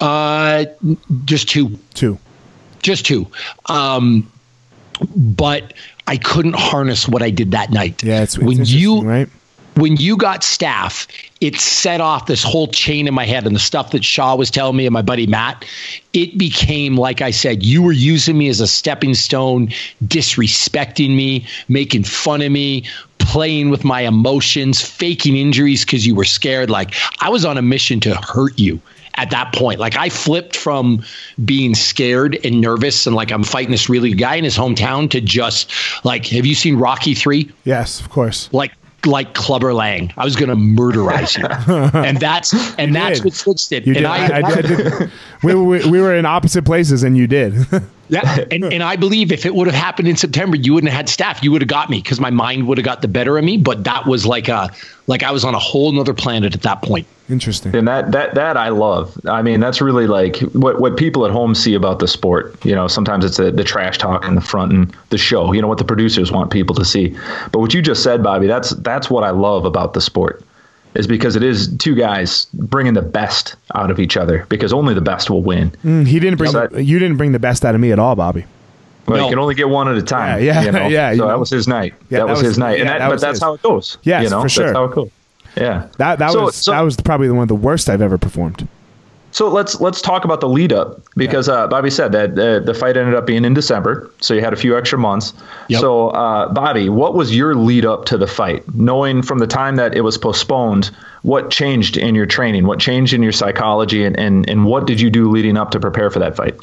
[0.01, 0.65] Uh,
[1.25, 1.79] just two.
[1.95, 2.19] Two.
[2.83, 3.27] just two.
[3.67, 4.31] Um,
[5.17, 5.75] but
[6.07, 8.03] I couldn't harness what I did that night.
[8.03, 9.29] Yeah, it's, it's when you right
[9.75, 11.07] when you got staph,
[11.41, 14.51] it set off this whole chain in my head and the stuff that Shaw was
[14.51, 15.65] telling me and my buddy Matt.
[16.13, 19.69] It became, like I said, you were using me as a stepping stone,
[20.05, 22.85] disrespecting me, making fun of me,
[23.19, 26.69] playing with my emotions, faking injuries because you were scared.
[26.69, 28.81] Like I was on a mission to hurt you
[29.15, 29.81] at that point.
[29.81, 31.03] Like I flipped from
[31.45, 35.21] being scared and nervous and like I'm fighting this really guy in his hometown to
[35.21, 35.71] just
[36.05, 37.51] like, have you seen Rocky 3?
[37.65, 38.53] Yes, of course.
[38.53, 38.73] Like
[39.07, 40.13] like Clubber Lang.
[40.17, 41.37] I was going to murderize
[41.93, 43.25] you, and that's and you that's did.
[43.25, 43.87] what Switch did.
[43.87, 44.07] You and did.
[44.07, 45.11] I, I, I did.
[45.43, 47.55] We, we, we were in opposite places, and you did.
[48.13, 51.07] yeah, and, and I believe if it would have happened in September, you wouldn't have
[51.07, 51.43] had staph.
[51.43, 53.57] You would have got me because my mind would have got the better of me.
[53.57, 54.71] But that was like a
[55.07, 57.07] like I was on a whole nother planet at that point.
[57.31, 57.75] Interesting.
[57.75, 59.19] And that that that I love.
[59.27, 62.63] I mean, that's really like what what people at home see about the sport.
[62.67, 65.53] You know, sometimes it's a, the trash talk in the front and the show.
[65.53, 67.17] You know what the producers want people to see.
[67.51, 70.45] But what you just said, Bobby, that's that's what I love about the sport.
[70.95, 74.93] Is because it is two guys bringing the best out of each other because only
[74.93, 75.71] the best will win.
[75.85, 77.99] Mm, he didn't bring so that, you didn't bring the best out of me at
[77.99, 78.45] all, Bobby.
[79.07, 79.25] Well, no.
[79.25, 80.43] you can only get one at a time.
[80.43, 80.89] Yeah, yeah, you know?
[80.89, 81.17] yeah.
[81.17, 81.95] So that was his night.
[82.11, 83.43] Yeah, that, that was his night, yeah, and that, that but that's his.
[83.43, 83.99] how it goes.
[84.03, 84.43] Yeah, you know?
[84.43, 84.67] for sure.
[84.67, 85.11] That's how it goes.
[85.57, 88.19] Yeah, that that so, was so, that was probably one of the worst I've ever
[88.19, 88.69] performed.
[89.33, 91.55] So let's let's talk about the lead up because yeah.
[91.55, 94.53] uh, Bobby said that uh, the fight ended up being in December, so you had
[94.53, 95.33] a few extra months.
[95.69, 95.81] Yep.
[95.81, 98.63] So uh, Bobby, what was your lead up to the fight?
[98.75, 100.91] Knowing from the time that it was postponed,
[101.23, 102.67] what changed in your training?
[102.67, 105.81] What changed in your psychology, and and, and what did you do leading up to
[105.81, 106.55] prepare for that fight?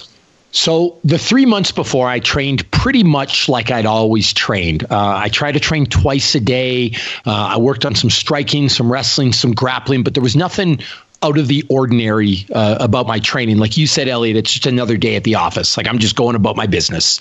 [0.51, 4.83] So the three months before, I trained pretty much like I'd always trained.
[4.83, 6.93] Uh, I tried to train twice a day.
[7.25, 10.79] Uh, I worked on some striking, some wrestling, some grappling, but there was nothing
[11.21, 13.57] out of the ordinary uh, about my training.
[13.57, 15.77] Like you said, Eliot, it's just another day at the office.
[15.77, 17.19] Like I'm just going about my business.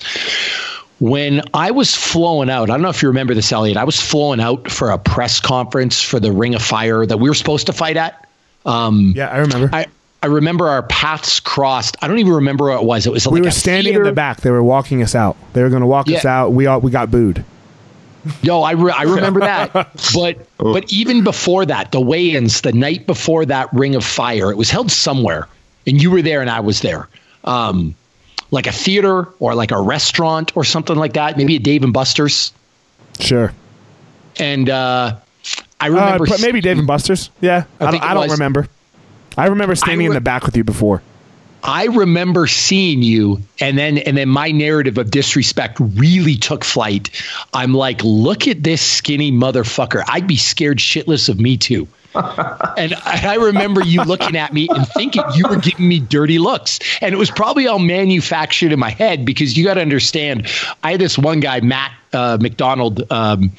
[0.99, 3.77] When I was flowing out, I don't know if you remember this, Eliot.
[3.77, 7.29] I was flowing out for a press conference for the Ring of Fire that we
[7.29, 8.27] were supposed to fight at.
[8.65, 9.69] Um, yeah, I remember.
[9.71, 9.85] I,
[10.21, 11.95] I remember our paths crossed.
[12.01, 13.07] I don't even remember what it was.
[13.07, 14.01] It was we like were standing theater.
[14.01, 14.41] in the back.
[14.41, 15.37] They were walking us out.
[15.53, 16.17] They were going to walk yeah.
[16.17, 16.49] us out.
[16.51, 17.45] We all we got booed.
[18.41, 19.73] Yo, I, re- I remember that.
[20.13, 20.73] But oh.
[20.73, 24.69] but even before that, the weigh-ins the night before that Ring of Fire, it was
[24.69, 25.47] held somewhere,
[25.85, 27.07] and you were there and I was there.
[27.43, 27.95] Um,
[28.51, 31.37] like a theater or like a restaurant or something like that.
[31.37, 32.51] Maybe a Dave and Buster's.
[33.19, 33.53] Sure.
[34.37, 35.17] And uh,
[35.79, 37.29] I remember uh, maybe Dave and Buster's.
[37.41, 38.67] Yeah, I, I don't, I don't remember.
[39.37, 41.01] I remember standing I re- in the back with you before.
[41.63, 47.09] I remember seeing you and then and then my narrative of disrespect really took flight.
[47.53, 50.03] I'm like, look at this skinny motherfucker.
[50.07, 51.87] I'd be scared shitless of me too.
[52.15, 56.79] and I remember you looking at me and thinking you were giving me dirty looks.
[57.01, 60.47] And it was probably all manufactured in my head because you got to understand,
[60.81, 63.51] I had this one guy, Matt uh, McDonald, um,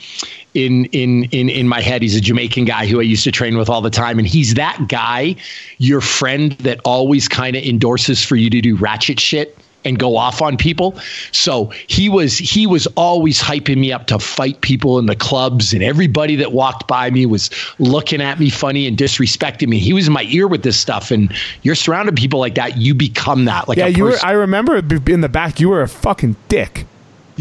[0.55, 2.03] in in in in my head.
[2.03, 4.55] He's a Jamaican guy who I used to train with all the time, and he's
[4.55, 5.37] that guy,
[5.79, 10.17] your friend that always kind of endorses for you to do ratchet shit and go
[10.17, 10.99] off on people.
[11.33, 15.73] So he was he was always hyping me up to fight people in the clubs,
[15.73, 19.79] and everybody that walked by me was looking at me funny and disrespecting me.
[19.79, 21.33] He was in my ear with this stuff, and
[21.63, 23.69] you're surrounded by people like that, you become that.
[23.69, 24.17] Like yeah, you were.
[24.23, 26.87] I remember in the back, you were a fucking dick.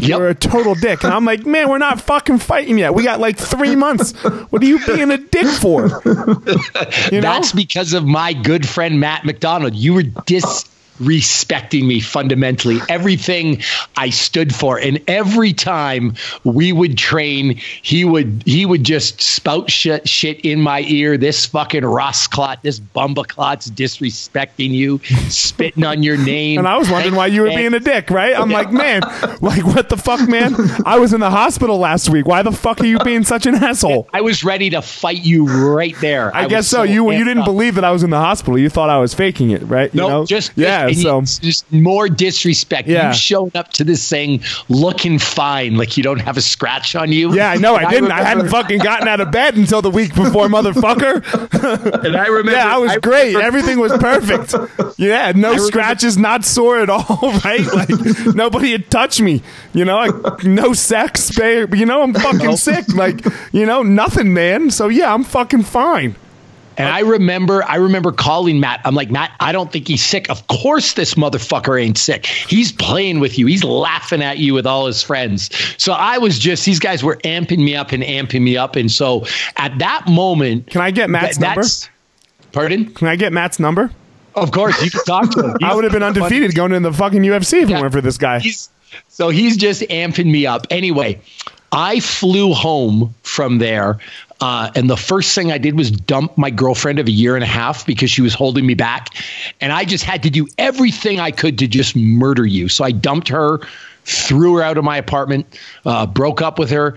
[0.02, 1.04] You're a total dick.
[1.04, 2.94] And I'm like, man, we're not fucking fighting yet.
[2.94, 4.12] We got like three months.
[4.22, 6.02] What are you being a dick for?
[7.10, 7.32] You know?
[7.32, 9.74] That's because of my good friend Matt McDonald.
[9.74, 10.64] You were dis
[11.00, 13.62] respecting me fundamentally, everything
[13.96, 14.78] I stood for.
[14.78, 20.60] And every time we would train, he would he would just spout shit, shit in
[20.60, 21.16] my ear.
[21.16, 26.58] This fucking Rossclot, this Bumbaclot's disrespecting you, spitting on your name.
[26.58, 28.38] And I was wondering why you were being a dick, right?
[28.38, 29.02] I'm like, man,
[29.40, 30.54] like what the fuck, man?
[30.84, 32.26] I was in the hospital last week.
[32.26, 34.08] Why the fuck are you being such an asshole?
[34.12, 36.34] I was ready to fight you right there.
[36.34, 36.78] I, I guess so.
[36.78, 37.44] so you you didn't up.
[37.46, 38.58] believe that I was in the hospital.
[38.58, 39.92] You thought I was faking it, right?
[39.94, 40.26] No, you know?
[40.26, 42.88] just yeah so just more disrespect.
[42.88, 43.08] Yeah.
[43.08, 47.12] You showed up to this thing looking fine, like you don't have a scratch on
[47.12, 47.34] you.
[47.34, 47.74] Yeah, I know.
[47.74, 48.12] I didn't.
[48.12, 52.04] I, I, hadn't fucking gotten out of bed until the week before, motherfucker.
[52.04, 52.52] and I remember.
[52.52, 53.34] Yeah, I was I great.
[53.34, 54.54] Remember, Everything was perfect.
[54.98, 57.18] Yeah, no scratches, not sore at all.
[57.44, 57.64] Right?
[57.72, 57.88] Like
[58.34, 59.42] nobody had touched me.
[59.72, 61.74] You know, like no sex, babe.
[61.74, 62.92] You know, I'm fucking sick.
[62.92, 64.70] Like you know, nothing, man.
[64.70, 66.16] So yeah, I'm fucking fine.
[66.76, 68.80] And I remember, I remember calling Matt.
[68.84, 70.30] I'm like, Matt, I don't think he's sick.
[70.30, 72.26] Of course, this motherfucker ain't sick.
[72.26, 73.46] He's playing with you.
[73.46, 75.50] He's laughing at you with all his friends.
[75.76, 78.76] So I was just, these guys were amping me up and amping me up.
[78.76, 81.62] And so at that moment, can I get Matt's number?
[82.52, 82.92] Pardon?
[82.94, 83.90] Can I get Matt's number?
[84.34, 85.56] Of course, you can talk to him.
[85.62, 87.78] I would have been undefeated going in the fucking UFC if yeah.
[87.78, 88.38] it weren't for this guy.
[88.38, 88.70] He's,
[89.08, 90.66] so he's just amping me up.
[90.70, 91.20] Anyway,
[91.72, 93.98] I flew home from there.
[94.40, 97.44] Uh, and the first thing I did was dump my girlfriend of a year and
[97.44, 99.08] a half because she was holding me back.
[99.60, 102.68] And I just had to do everything I could to just murder you.
[102.68, 103.60] So I dumped her,
[104.04, 106.96] threw her out of my apartment, uh, broke up with her,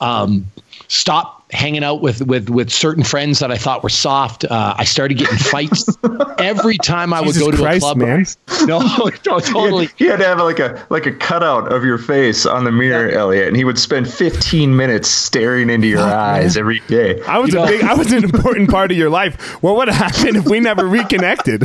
[0.00, 0.46] um,
[0.88, 4.44] stopped hanging out with with with certain friends that I thought were soft.
[4.44, 5.96] Uh, I started getting fights
[6.38, 7.98] every time I would go to Christ, a club.
[7.98, 8.26] Man.
[8.66, 9.88] No, no, totally.
[9.96, 12.64] He had, he had, to have like a like a cutout of your face on
[12.64, 13.18] the mirror, yeah.
[13.18, 16.60] Eliot, and he would spend 15 minutes staring into your eyes man.
[16.60, 17.20] every day.
[17.22, 17.68] I was you a know?
[17.68, 19.62] big, I was an important part of your life.
[19.62, 21.64] What would have happened if we never reconnected?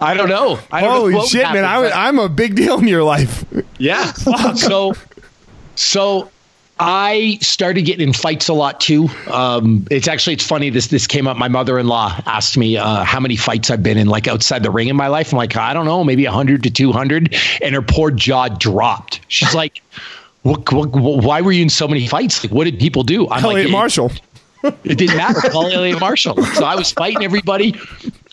[0.00, 0.58] I don't know.
[0.72, 1.70] I don't Holy know shit, happened, man!
[1.70, 3.44] I was, I'm a big deal in your life.
[3.78, 4.12] Yeah.
[4.54, 4.94] so,
[5.74, 6.30] so
[6.78, 9.08] I started getting in fights a lot too.
[9.30, 10.70] Um, it's actually it's funny.
[10.70, 11.36] This this came up.
[11.36, 14.62] My mother in law asked me uh, how many fights I've been in, like outside
[14.64, 15.32] the ring in my life.
[15.32, 17.34] I'm like, I don't know, maybe hundred to two hundred.
[17.62, 19.20] And her poor jaw dropped.
[19.28, 19.82] She's like,
[20.42, 22.42] what, what, Why were you in so many fights?
[22.44, 23.28] Like, what did people do?
[23.30, 24.10] I'm Eliot like, Marshall.
[24.84, 25.40] It didn't matter.
[25.50, 26.42] Call Eliot Marshall.
[26.42, 27.74] So I was fighting everybody.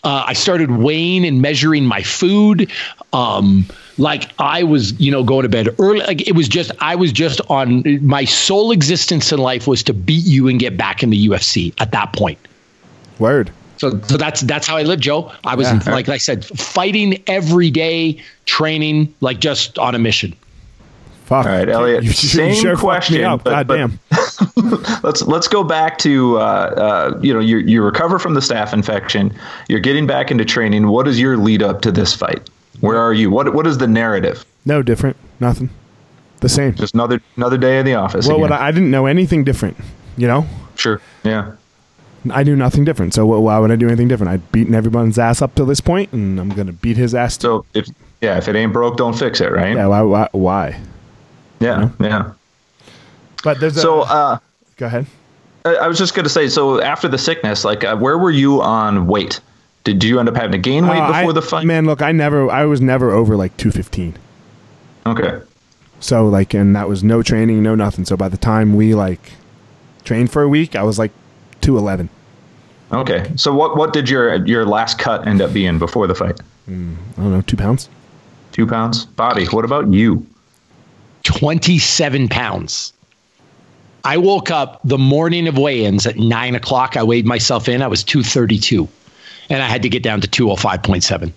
[0.04, 2.70] Uh, I started weighing and measuring my food.
[3.12, 3.66] Um,
[3.98, 6.00] like I was, you know, going to bed early.
[6.00, 9.94] Like it was just, I was just on my sole existence in life was to
[9.94, 12.38] beat you and get back in the UFC at that point.
[13.18, 13.50] Word.
[13.76, 15.32] So, so that's that's how I lived, Joe.
[15.44, 15.92] I was yeah.
[15.92, 20.34] like I said, fighting every day, training, like just on a mission.
[21.26, 21.46] Fuck.
[21.46, 22.04] All right, Eliot.
[22.04, 23.22] You, same sure question.
[23.22, 24.00] But, God but damn.
[25.02, 28.72] let's let's go back to uh, uh, you know you you recover from the staph
[28.72, 29.34] infection.
[29.68, 30.88] You're getting back into training.
[30.88, 32.50] What is your lead up to this fight?
[32.80, 33.30] Where are you?
[33.30, 34.44] What what is the narrative?
[34.66, 35.16] No different.
[35.40, 35.70] Nothing.
[36.40, 36.74] The same.
[36.74, 38.26] Just another another day in the office.
[38.26, 39.76] Well, what I, I didn't know anything different.
[40.16, 40.46] You know.
[40.74, 41.00] Sure.
[41.22, 41.52] Yeah.
[42.30, 43.14] I knew nothing different.
[43.14, 44.32] So why would I do anything different?
[44.32, 47.36] I'd beaten everyone's ass up to this point, and I'm gonna beat his ass.
[47.36, 47.42] Too.
[47.42, 47.88] So if
[48.20, 49.74] yeah, if it ain't broke, don't fix it, right?
[49.74, 49.86] Yeah.
[49.86, 50.02] Why?
[50.02, 50.28] Why?
[50.32, 50.80] why?
[51.62, 51.80] Yeah.
[51.80, 52.08] You know?
[52.08, 52.32] Yeah.
[53.42, 54.00] But there's a, so.
[54.02, 54.38] Uh,
[54.76, 55.06] go ahead.
[55.64, 58.60] I was just going to say, so after the sickness, like, uh, where were you
[58.60, 59.40] on weight?
[59.84, 61.66] Did you end up having to gain weight uh, before I, the fight?
[61.66, 64.14] Man, look, I never, I was never over like 215.
[65.06, 65.40] Okay.
[66.00, 68.04] So like, and that was no training, no nothing.
[68.04, 69.32] So by the time we like
[70.04, 71.12] trained for a week, I was like
[71.60, 72.08] 211.
[72.92, 73.32] Okay.
[73.36, 76.40] So what, what did your, your last cut end up being before the fight?
[76.68, 77.88] Mm, I don't know, two pounds.
[78.50, 79.06] Two pounds.
[79.06, 80.26] Bobby, what about you?
[81.24, 82.92] 27 pounds.
[84.04, 86.96] I woke up the morning of weigh ins at nine o'clock.
[86.96, 87.82] I weighed myself in.
[87.82, 88.88] I was 232,
[89.48, 91.32] and I had to get down to 205.7.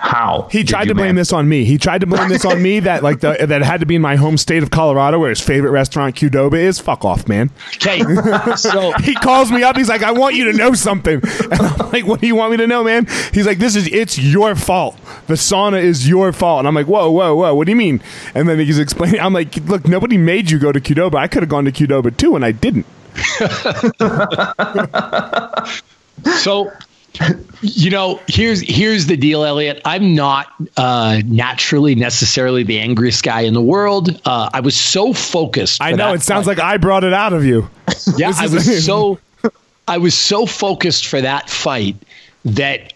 [0.00, 1.64] How he tried to blame this on me.
[1.64, 4.02] He tried to blame this on me that like the, that had to be in
[4.02, 6.80] my home state of Colorado where his favorite restaurant Qdoba is.
[6.80, 7.50] Fuck off, man.
[7.74, 8.00] Okay,
[8.56, 9.76] so he calls me up.
[9.76, 12.52] He's like, "I want you to know something." And I'm like, "What do you want
[12.52, 14.98] me to know, man?" He's like, "This is it's your fault.
[15.26, 17.54] The sauna is your fault." And I'm like, "Whoa, whoa, whoa!
[17.54, 18.00] What do you mean?"
[18.34, 19.20] And then he's explaining.
[19.20, 21.16] I'm like, "Look, nobody made you go to Qdoba.
[21.16, 22.86] I could have gone to Qdoba too, and I didn't."
[26.38, 26.72] so
[27.62, 29.82] you know, here's here's the deal, Eliot.
[29.84, 34.20] I'm not uh, naturally necessarily the angriest guy in the world.
[34.24, 35.82] Uh, I was so focused.
[35.82, 36.58] I know it sounds fight.
[36.58, 37.68] like I brought it out of you.
[38.16, 39.18] Yeah, I was so
[39.88, 41.96] I was so focused for that fight
[42.44, 42.94] that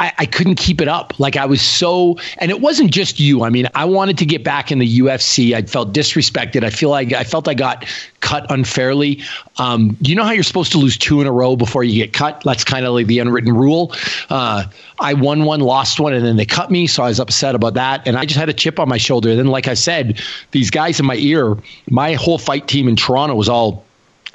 [0.00, 1.18] I, I, couldn't keep it up.
[1.20, 3.44] Like I was so, and it wasn't just you.
[3.44, 5.54] I mean, I wanted to get back in the UFC.
[5.54, 6.64] I felt disrespected.
[6.64, 7.86] I feel like I felt I got
[8.20, 9.22] cut unfairly.
[9.58, 12.12] Um, you know how you're supposed to lose two in a row before you get
[12.12, 12.42] cut?
[12.44, 13.94] That's kind of like the unwritten rule.
[14.30, 14.64] Uh,
[14.98, 16.86] I won one, lost one, and then they cut me.
[16.86, 18.06] So I was upset about that.
[18.06, 19.30] And I just had a chip on my shoulder.
[19.30, 21.56] And then, like I said, these guys in my ear,
[21.88, 23.84] my whole fight team in Toronto was all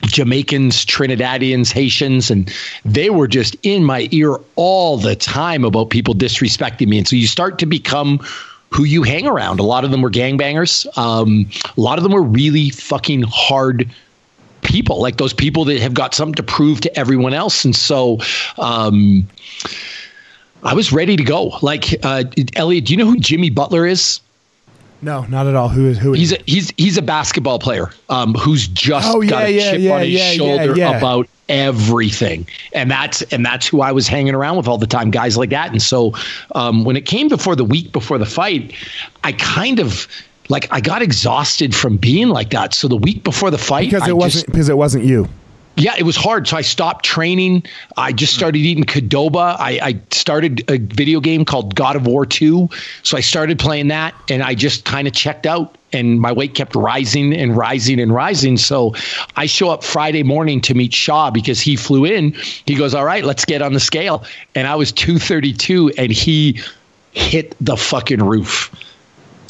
[0.03, 2.53] Jamaicans, Trinidadians, Haitians, and
[2.85, 6.99] they were just in my ear all the time about people disrespecting me.
[6.99, 8.19] And so you start to become
[8.71, 9.59] who you hang around.
[9.59, 10.85] A lot of them were gangbangers.
[10.97, 13.89] Um, a lot of them were really fucking hard
[14.61, 17.65] people, like those people that have got something to prove to everyone else.
[17.65, 18.19] And so,
[18.57, 19.27] um,
[20.61, 21.57] I was ready to go.
[21.61, 24.19] Like, uh, Eliot, do you know who Jimmy Butler is?
[25.01, 25.69] No, not at all.
[25.69, 26.13] Who is who?
[26.13, 29.51] Is he's a, he's he's a basketball player um, who's just oh, yeah, got a
[29.51, 34.07] yeah, chip yeah, on his shoulder about everything, and that's and that's who I was
[34.07, 35.71] hanging around with all the time, guys like that.
[35.71, 36.13] And so
[36.53, 38.73] um, when it came before the week before the fight,
[39.23, 40.07] I kind of
[40.49, 42.73] like I got exhausted from being like that.
[42.73, 45.29] So the week before the fight, because it I wasn't just, because it wasn't you.
[45.79, 46.47] Yeah, it was hard.
[46.47, 47.63] So I stopped training.
[47.95, 48.39] I just hmm.
[48.39, 49.55] started eating Qdoba.
[49.57, 52.69] I, I, started a video game called God of War 2.
[53.03, 56.53] So I started playing that and I just kind of checked out and my weight
[56.53, 58.57] kept rising and rising and rising.
[58.57, 58.93] So
[59.37, 62.33] I show up Friday morning to meet Shawn because he flew in.
[62.65, 64.23] He goes, All right, let's get on the scale.
[64.55, 66.59] And I was 232 and he
[67.11, 68.69] hit the fucking roof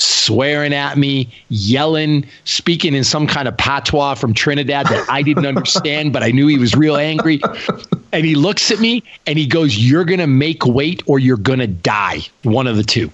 [0.02, 5.46] swearing at me, yelling, speaking in some kind of patois from Trinidad that I didn't
[5.46, 7.42] understand, but I knew he was real angry.
[8.12, 11.38] And he looks at me and he goes, You're going to make weight or you're
[11.38, 12.22] going to die.
[12.44, 13.12] One of the two.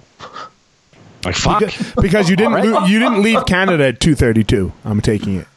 [1.25, 1.59] Like, fuck.
[1.59, 2.89] Because, because you didn't right.
[2.89, 4.71] you didn't leave Canada at 232.
[4.85, 5.47] I'm taking it.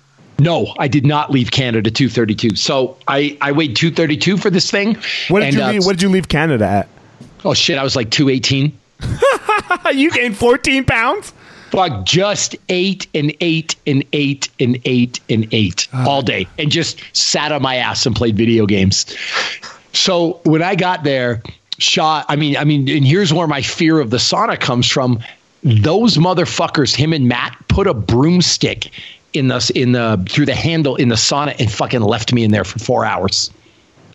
[0.41, 2.57] No, I did not leave Canada 232.
[2.57, 4.97] So I, I weighed 232 for this thing.
[5.29, 6.89] What did and, you leave, uh, what did you leave Canada at?
[7.45, 8.77] Oh shit, I was like 218.
[9.95, 11.33] you gained 14 pounds?
[11.71, 16.71] Fuck, just ate and ate and ate and ate and ate uh, all day and
[16.71, 19.05] just sat on my ass and played video games.
[19.93, 21.43] So when I got there,
[21.79, 25.21] shot, I mean, I mean, and here's where my fear of the sauna comes from.
[25.63, 28.91] Those motherfuckers, him and Matt, put a broomstick
[29.35, 32.51] in the in the through the handle in the sauna and fucking left me in
[32.51, 33.51] there for four hours.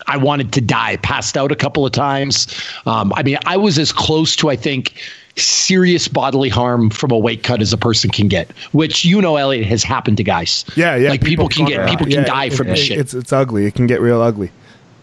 [0.08, 2.47] I wanted to die, passed out a couple of times.
[2.86, 4.93] Um, I mean, I was as close to, I think,
[5.36, 9.36] serious bodily harm from a weight cut as a person can get, which you know,
[9.36, 10.66] Eliot, has happened to guys.
[10.76, 11.10] Yeah, yeah.
[11.10, 12.99] Like people, people can get, people can yeah, die from it, this shit.
[12.99, 13.66] It's it's ugly.
[13.66, 14.51] It can get real ugly.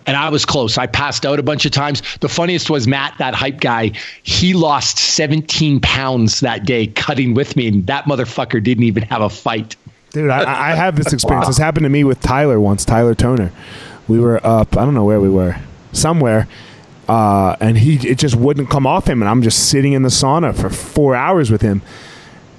[0.06, 0.78] And I was close.
[0.78, 2.02] I passed out a bunch of times.
[2.18, 3.92] The funniest was Matt, that hype guy.
[4.22, 9.20] He lost 17 pounds that day cutting with me, and that motherfucker didn't even have
[9.20, 9.76] a fight.
[10.10, 11.44] Dude, I, I have this experience.
[11.44, 11.48] wow.
[11.48, 13.52] This happened to me with Tyler once, Tyler Toner
[14.10, 14.76] we were up.
[14.76, 15.56] I don't know where we were,
[15.92, 16.48] somewhere,
[17.08, 20.08] uh, and he it just wouldn't come off him, and I'm just sitting in the
[20.08, 21.80] sauna for four hours with him.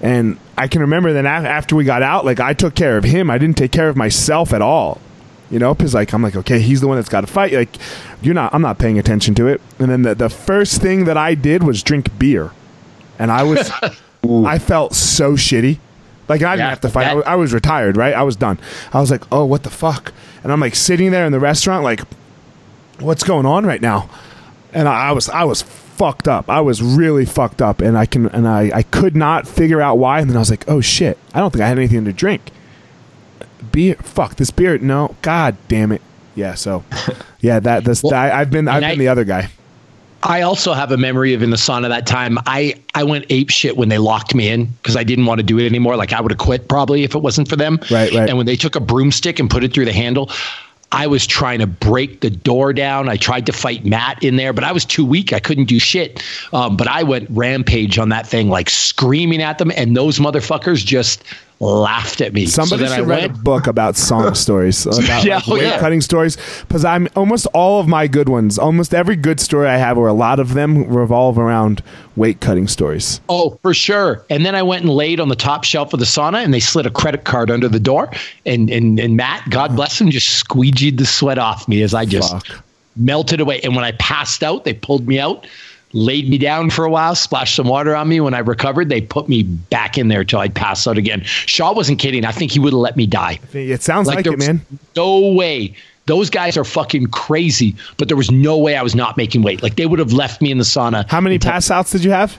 [0.02, 3.30] And I can remember that after we got out, like I took care of him.
[3.30, 4.99] I didn't take care of myself at all.
[5.52, 7.52] You know, because like I'm like, okay, he's the one that's got to fight.
[7.52, 7.76] Like,
[8.22, 8.54] you're not.
[8.54, 9.60] I'm not paying attention to it.
[9.80, 12.52] And then the, the first thing that I did was drink beer,
[13.20, 13.70] and I was,
[14.24, 15.80] I felt so shitty.
[16.32, 17.13] Like I didn't yeah, have to fight.
[17.13, 18.13] That, I, I was retired, right?
[18.13, 18.57] I was done.
[18.91, 20.13] I was like, oh, what the fuck?
[20.43, 22.01] and I'm like sitting there in the restaurant, like,
[22.99, 24.09] what's going on right now?
[24.73, 26.49] And I, I was I was fucked up.
[26.49, 29.97] I was really fucked up, and I can and I I could not figure out
[29.97, 30.19] why.
[30.19, 32.51] And then I was like, oh shit, I don't think I had anything to drink.
[33.71, 34.77] Beer, fuck this beer.
[34.77, 36.01] No, god damn it.
[36.36, 36.84] Yeah, so
[37.41, 39.49] yeah, that this well, I, have been I've been I, the other guy.
[40.24, 42.38] I also have a memory of in the sauna that time.
[42.45, 45.43] I I went ape shit when they locked me in because I didn't want to
[45.43, 45.95] do it anymore.
[45.95, 47.80] Like I would have quit probably if it wasn't for them.
[47.89, 48.30] Right, right.
[48.30, 50.30] And when they took a broomstick and put it through the handle,
[50.91, 53.07] I was trying to break the door down.
[53.07, 55.32] I tried to fight Matt in there, but I was too weak.
[55.32, 56.22] I couldn't do shit.
[56.51, 60.86] Um, but I went rampage on that thing, like screaming at them, and those motherfuckers
[60.86, 61.24] just
[61.62, 62.47] laughed at me.
[62.47, 65.64] Somebody so should write went, a book about song stories, about yeah, like oh, weight
[65.64, 65.80] yeah.
[65.80, 66.38] cutting stories,
[66.68, 70.07] because I'm almost all of my good ones, almost every good story I have, or
[70.07, 71.84] a lot of them, revolve around
[72.16, 73.22] weight cutting stories.
[73.30, 74.26] Oh, for sure.
[74.30, 76.59] And then I went and laid on the top shelf of the sauna, and they
[76.59, 78.09] slid a credit card under the door,
[78.45, 82.05] and and and Matt, God bless him, just squeegeed the sweat off me as I
[82.05, 82.64] just Fuck.
[82.95, 83.62] melted away.
[83.62, 85.45] And when I passed out, they pulled me out
[85.94, 88.20] laid me down for a while, splashed some water on me.
[88.20, 91.22] When I recovered, they put me back in there till I'd pass out again.
[91.24, 92.26] Shawn wasn't kidding.
[92.26, 93.39] I think he would have let me die.
[93.54, 94.66] It sounds like, like it, man.
[94.96, 95.76] No way.
[96.08, 99.62] Those guys are fucking crazy, but there was no way I was not making weight.
[99.62, 101.08] Like they would have left me in the sauna.
[101.10, 102.38] How many pass outs did you have?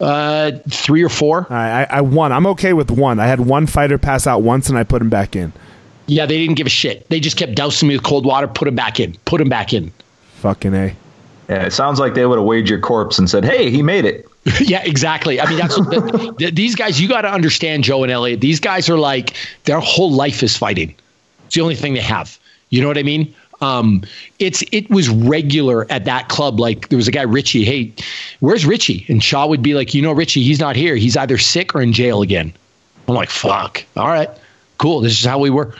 [0.00, 1.46] Uh, three or four.
[1.48, 2.32] Right, I, I won.
[2.32, 3.20] I'm okay with one.
[3.20, 5.52] I had one fighter pass out once, and I put him back in.
[6.06, 7.08] Yeah, they didn't give a shit.
[7.08, 9.72] They just kept dousing me with cold water, put him back in, put him back
[9.72, 9.92] in.
[10.36, 10.96] Fucking a.
[11.48, 14.04] Yeah, it sounds like they would have weighed your corpse and said, "Hey, he made
[14.04, 14.26] it."
[14.60, 15.40] yeah, exactly.
[15.40, 17.00] I mean, that's the, the, these guys.
[17.00, 18.40] You got to understand, Joe and Eliot.
[18.40, 19.34] These guys are like
[19.64, 20.94] their whole life is fighting.
[21.46, 22.38] It's the only thing they have.
[22.70, 23.34] You know what I mean?
[23.60, 24.02] Um,
[24.38, 26.60] it's it was regular at that club.
[26.60, 27.64] Like there was a guy Richie.
[27.64, 27.92] Hey,
[28.40, 29.04] where's Richie?
[29.08, 30.96] And Shawn would be like, you know, Richie, he's not here.
[30.96, 32.52] He's either sick or in jail again.
[33.06, 33.84] I'm like, fuck.
[33.96, 34.30] All right,
[34.78, 35.00] cool.
[35.00, 35.74] This is how we were.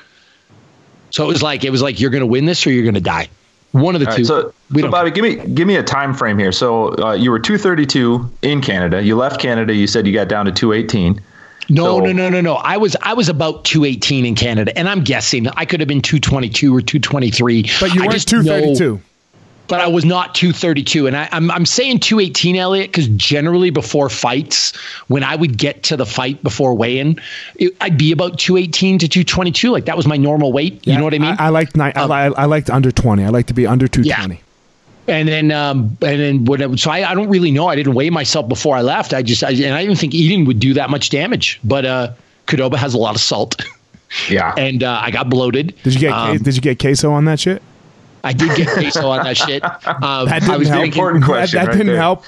[1.11, 3.29] So it was like it was like you're gonna win this or you're gonna die.
[3.75, 4.23] One of the All two.
[4.23, 6.53] Right, so, so Bobby, give me give me a time frame here.
[6.53, 9.03] So uh, you were 232 in Canada.
[9.03, 9.75] You left Canada.
[9.75, 11.21] You said you got down to 218.
[11.71, 12.55] No, so, no, no, no, no.
[12.55, 16.03] I was I was about 218 in Canada, and I'm guessing I could have been
[16.03, 17.63] 222 or 223.
[17.81, 19.01] But you weren't 232
[19.67, 21.07] but I was not 232.
[21.07, 24.77] And I, am I'm, I'm saying 218, Eliot, because generally before fights,
[25.09, 27.21] when I would get to the fight before weigh-in,
[27.81, 29.71] I'd be about 218 to 222.
[29.71, 30.87] Like that was my normal weight.
[30.87, 31.37] Yeah, you know what I mean?
[31.39, 33.25] I, I liked um, I, I liked under 20.
[33.25, 34.35] I like to be under 220.
[34.35, 34.41] Yeah.
[35.07, 36.77] And then, um, and then whatever.
[36.79, 37.67] So I, I don't really know.
[37.67, 39.13] I didn't weigh myself before I left.
[39.13, 41.61] I just, I, and I didn't think eating would do that much damage.
[41.63, 42.13] But uh,
[42.47, 43.63] Qdoba has a lot of salt.
[44.31, 44.55] Yeah.
[44.59, 45.75] And uh, I got bloated.
[45.83, 47.63] Did you get um, did you get queso on that shit?
[48.25, 49.63] I did get queso on that shit.
[49.87, 50.85] Um, that didn't help.
[50.87, 51.59] Important question.
[51.59, 51.97] That, that right didn't there.
[51.97, 52.25] help.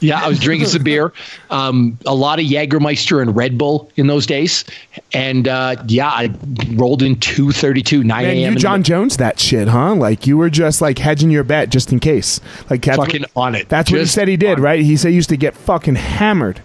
[0.00, 1.12] Yeah, I was drinking some beer,
[1.50, 4.64] um, a lot of Jägermeister and Red Bull in those days,
[5.12, 6.32] and uh, yeah, I
[6.74, 8.52] rolled in two thirty two nine a.m.
[8.52, 9.96] You Jon Jones that shit, huh?
[9.96, 12.40] Like you were just like hedging your bet just in case.
[12.70, 13.68] Like fucking on it.
[13.68, 14.80] That's just what he said he did, right?
[14.80, 16.62] He said he used to get fucking hammered.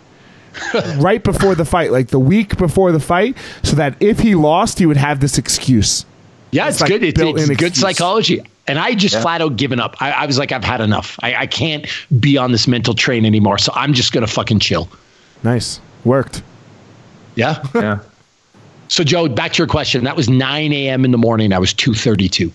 [0.97, 4.77] right before the fight, like the week before the fight, so that if he lost,
[4.77, 6.05] he would have this excuse.
[6.51, 7.03] Yeah, it's, it's like good.
[7.03, 8.43] It's, it's good psychology.
[8.67, 9.21] And I just yeah.
[9.21, 9.95] flat out given up.
[9.99, 11.19] I, I, was like, I've had enough.
[11.21, 11.85] I, I can't
[12.19, 13.57] be on this mental train anymore.
[13.57, 14.89] So I'm just gonna fucking chill.
[15.43, 15.79] Nice.
[16.05, 16.41] Worked.
[17.35, 17.63] Yeah.
[17.75, 17.99] Yeah.
[18.89, 20.03] So Joe, back to your question.
[20.03, 21.03] That was 9 a.m.
[21.03, 21.51] in the morning.
[21.51, 22.51] I was 2:32.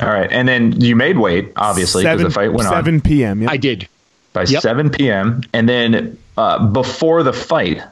[0.00, 2.84] All right, and then you made weight, obviously, because the fight went 7 on.
[2.84, 3.42] 7 p.m.
[3.42, 3.50] Yep.
[3.50, 3.88] I did.
[4.32, 4.62] By yep.
[4.62, 5.42] 7 p.m.
[5.52, 7.82] And then uh, before the fight,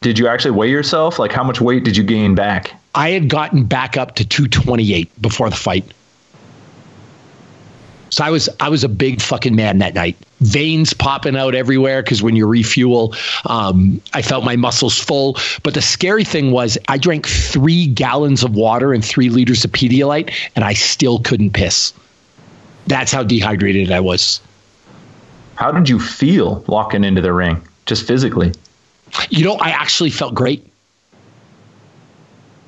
[0.00, 1.18] did you actually weigh yourself?
[1.18, 2.72] Like, how much weight did you gain back?
[2.94, 5.84] I had gotten back up to 228 before the fight.
[8.10, 10.16] So I was I was a big fucking man that night.
[10.40, 13.14] Veins popping out everywhere because when you refuel,
[13.46, 15.36] um, I felt my muscles full.
[15.62, 19.72] But the scary thing was I drank three gallons of water and three liters of
[19.72, 21.92] Pedialyte, and I still couldn't piss.
[22.86, 24.40] That's how dehydrated I was.
[25.56, 28.52] How did you feel walking into the ring, just physically?
[29.30, 30.67] You know, I actually felt great.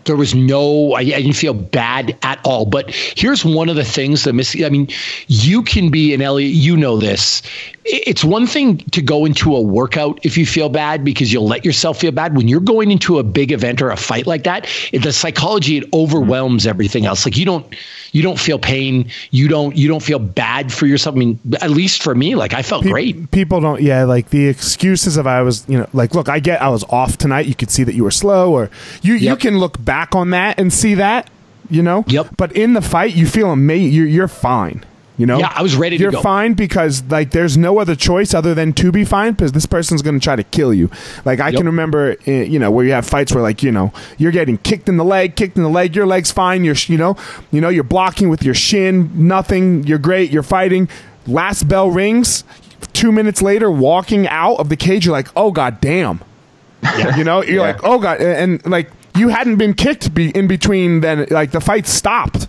[0.05, 2.67] There was no, I, I, didn't feel bad at all.
[2.67, 4.57] But here's one of the things that miss.
[4.63, 4.89] I mean,
[5.29, 6.53] you can be an Eliot.
[6.53, 7.43] You know this.
[7.85, 11.65] It's one thing to go into a workout if you feel bad because you'll let
[11.65, 12.37] yourself feel bad.
[12.37, 15.85] When you're going into a big event or a fight like that, the psychology it
[15.93, 17.25] overwhelms everything else.
[17.25, 17.75] Like you don't,
[18.13, 19.11] you don't feel pain.
[19.31, 21.17] You don't, you don't feel bad for yourself.
[21.17, 23.31] I mean, at least for me, like I felt Pe- great.
[23.31, 23.81] People don't.
[23.81, 26.85] Yeah, like the excuses of I was, you know, like look, I get I was
[26.91, 27.47] off tonight.
[27.47, 28.71] You could see that you were slow, or
[29.01, 29.23] you yep.
[29.23, 31.29] you can look back back on that and see that,
[31.69, 32.05] you know?
[32.07, 32.37] Yep.
[32.37, 33.93] But in the fight, you feel amazing.
[33.93, 34.85] You're, you're fine.
[35.21, 35.39] You know?
[35.39, 38.91] Yeah, I was ready You're fine because like there's no other choice other than to
[38.91, 40.91] be fine because this person's going to try to kill you.
[41.27, 41.59] Like I yep.
[41.59, 44.57] can remember, eh, you know, where you have fights where like you know you're getting
[44.57, 45.95] kicked in the leg, kicked in the leg.
[45.95, 46.65] Your leg's fine.
[46.65, 47.19] You're you know,
[47.51, 49.11] you know you're blocking with your shin.
[49.29, 49.85] Nothing.
[49.87, 50.31] You're great.
[50.31, 50.89] You're fighting.
[51.27, 52.43] Last bell rings.
[52.95, 56.23] Two minutes later, walking out of the cage, you're like, oh god damn.
[56.83, 57.17] Yeah.
[57.17, 57.73] You know, you're yeah.
[57.73, 61.51] like, oh god, and, and like you hadn't been kicked be in between then like
[61.51, 62.49] the fight stopped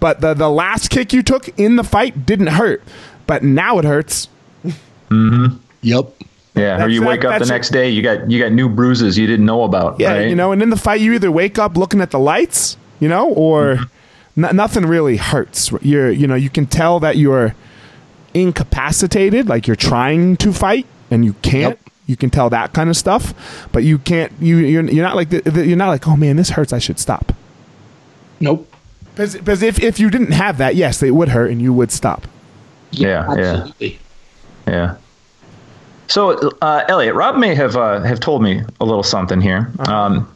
[0.00, 2.82] but the the last kick you took in the fight didn't hurt
[3.26, 4.28] but now it hurts
[4.64, 5.56] mm-hmm.
[5.82, 6.12] yep
[6.56, 8.66] yeah, that's, or you wake that, up the next day, you got you got new
[8.66, 10.00] bruises you didn't know about.
[10.00, 10.28] Yeah, right?
[10.28, 13.10] you know, and in the fight, you either wake up looking at the lights, you
[13.10, 14.44] know, or mm-hmm.
[14.46, 15.70] n- nothing really hurts.
[15.82, 17.54] You're, you know, you can tell that you're
[18.32, 21.78] incapacitated, like you're trying to fight and you can't.
[21.78, 24.32] Yep you can tell that kind of stuff, but you can't.
[24.38, 26.78] You you're, you're not like the, the, you're not like oh man this hurts I
[26.78, 27.32] should stop.
[28.38, 28.72] Nope.
[29.16, 32.26] Because if if you didn't have that, yes, it would hurt and you would stop.
[32.90, 33.98] Yeah, yeah, absolutely.
[34.66, 34.72] yeah.
[34.72, 34.96] yeah.
[36.08, 39.72] So, uh, Eliot, Rob may have uh, have told me a little something here.
[39.78, 39.92] Uh-huh.
[39.92, 40.35] Um,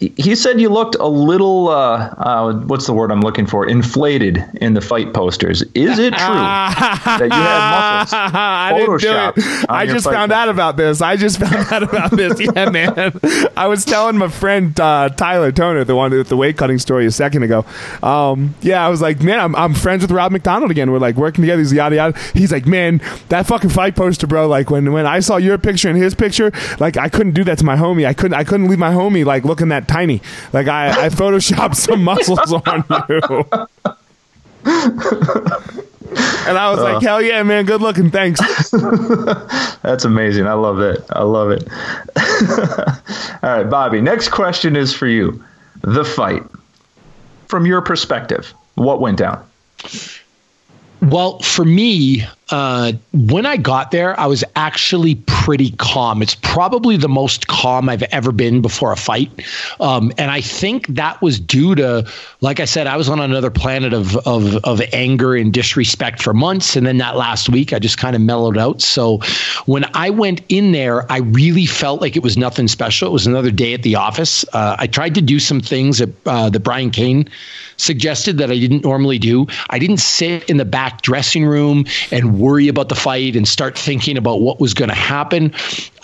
[0.00, 3.68] he said you looked a little uh, uh, what's the word I'm looking for?
[3.68, 5.62] Inflated in the fight posters.
[5.74, 9.66] Is it true that you had muscles I photoshopped?
[9.68, 11.02] I just found out about this.
[11.02, 12.40] I just found out about this.
[12.40, 13.12] Yeah, man.
[13.54, 17.04] I was telling my friend uh, Tyler Toner, the one with the weight cutting story
[17.04, 17.66] a second ago.
[18.02, 20.90] Um, yeah, I was like, man, I'm, I'm friends with Rob McDonald again.
[20.90, 21.60] We're like working together.
[21.60, 22.18] He's yada yada.
[22.32, 24.48] He's like, man, that fucking fight poster, bro.
[24.48, 27.58] Like when when I saw your picture and his picture, like I couldn't do that
[27.58, 28.06] to my homie.
[28.06, 30.22] I couldn't I couldn't leave my homie like looking that tiny.
[30.52, 33.44] Like I, I photoshopped some muscles on you.
[36.46, 38.40] and I was uh, like, hell yeah, man, good looking, thanks.
[39.82, 40.46] That's amazing.
[40.46, 41.04] I love it.
[41.10, 41.68] I love it.
[43.42, 45.42] All right, Bobby, next question is for you.
[45.82, 46.42] The fight.
[47.48, 49.44] From your perspective, what went down?
[51.02, 55.14] Well, for me, uh, when I got there, I was actually
[55.50, 56.22] pretty calm.
[56.22, 59.32] It's probably the most calm I've ever been before a fight.
[59.80, 62.08] Um, and I think that was due to,
[62.40, 66.32] like I said, I was on another planet of, of, of anger and disrespect for
[66.32, 66.76] months.
[66.76, 68.80] And then that last week, I just kind of mellowed out.
[68.80, 69.18] So
[69.66, 73.08] when I went in there, I really felt like it was nothing special.
[73.08, 74.44] It was another day at the office.
[74.52, 77.28] Uh, I tried to do some things that, uh, that Brian Cain
[77.76, 79.46] suggested that I didn't normally do.
[79.70, 83.76] I didn't sit in the back dressing room and worry about the fight and start
[83.76, 85.52] thinking about what was going to happen been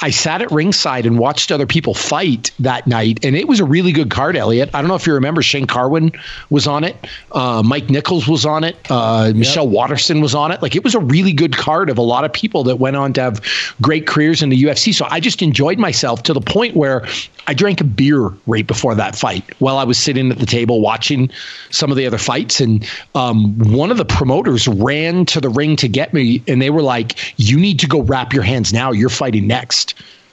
[0.00, 3.64] I sat at ringside and watched other people fight that night, and it was a
[3.64, 4.70] really good card, Eliot.
[4.74, 6.12] I don't know if you remember, Shane Carwin
[6.50, 6.96] was on it,
[7.32, 9.36] uh, Mike Nichols was on it, uh, yep.
[9.36, 10.60] Michelle Waterson was on it.
[10.60, 13.12] Like it was a really good card of a lot of people that went on
[13.14, 13.42] to have
[13.80, 14.94] great careers in the UFC.
[14.94, 17.06] So I just enjoyed myself to the point where
[17.46, 20.80] I drank a beer right before that fight while I was sitting at the table
[20.80, 21.30] watching
[21.70, 22.60] some of the other fights.
[22.60, 26.70] And um, one of the promoters ran to the ring to get me, and they
[26.70, 28.92] were like, "You need to go wrap your hands now.
[28.92, 29.85] You're fighting next."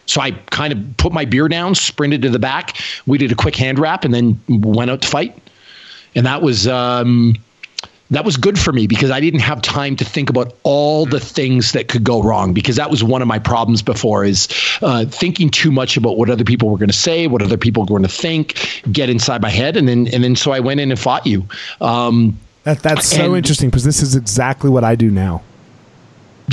[0.05, 2.77] So I kind of put my beer down, sprinted to the back.
[3.05, 5.37] We did a quick hand wrap, and then went out to fight.
[6.15, 7.35] And that was um,
[8.13, 11.19] that was good for me because I didn't have time to think about all the
[11.19, 14.47] things that could go wrong because that was one of my problems before is
[14.81, 17.83] uh, thinking too much about what other people were going to say, what other people
[17.83, 20.79] were going to think, get inside my head, and then and then so I went
[20.79, 21.47] in and fought you.
[21.81, 25.41] Um, that that's so interesting because this is exactly what I do now.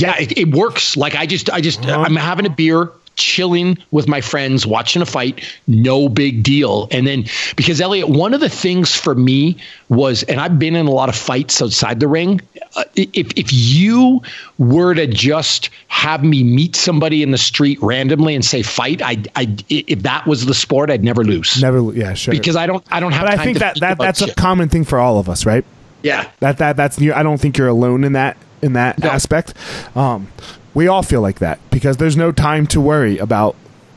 [0.00, 0.96] Yeah, it, it works.
[0.96, 2.02] Like I just I just uh-huh.
[2.02, 6.88] I'm having a beer chilling with my friends, watching a fight, no big deal.
[6.90, 10.86] And then because Eliot, one of the things for me was, and I've been in
[10.86, 12.40] a lot of fights outside the ring.
[12.74, 14.22] Uh, if if you
[14.58, 19.22] were to just have me meet somebody in the street randomly and say fight, I
[19.36, 21.60] I if that was the sport, I'd never lose.
[21.60, 22.32] Never, yeah, sure.
[22.32, 23.26] Because I don't I don't have.
[23.26, 24.30] But I think that that that's shit.
[24.30, 25.64] a common thing for all of us, right?
[26.02, 26.30] Yeah.
[26.40, 29.08] That that that's I don't think you're alone in that in that no.
[29.10, 29.54] aspect.
[29.96, 30.28] Um,
[30.74, 33.56] we all feel like that because there's no time to worry about,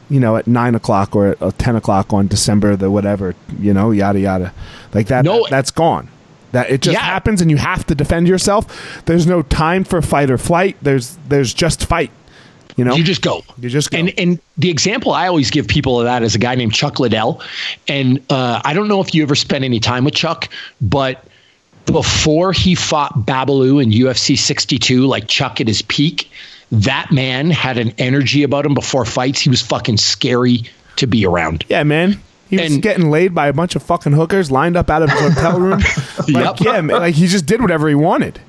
[0.09, 3.91] you know, at nine o'clock or at ten o'clock on December the whatever, you know,
[3.91, 4.53] yada yada,
[4.93, 5.23] like that.
[5.25, 6.09] No, that that's gone.
[6.51, 7.01] That it just yeah.
[7.01, 9.03] happens and you have to defend yourself.
[9.05, 10.77] There's no time for fight or flight.
[10.81, 12.11] There's there's just fight.
[12.75, 13.43] You know, you just go.
[13.59, 13.97] You just go.
[13.97, 16.99] And and the example I always give people of that is a guy named Chuck
[16.99, 17.41] Liddell,
[17.87, 20.49] and uh, I don't know if you ever spent any time with Chuck,
[20.81, 21.23] but
[21.85, 26.31] before he fought Babalu in UFC 62, like Chuck at his peak,
[26.71, 29.41] that man had an energy about him before fights.
[29.41, 30.63] He was fucking scary
[30.97, 31.65] to be around.
[31.69, 32.19] Yeah, man.
[32.49, 35.09] He was and, getting laid by a bunch of fucking hookers lined up out of
[35.09, 35.79] his hotel room.
[36.29, 36.59] like, yep.
[36.59, 38.39] yeah, like he just did whatever he wanted.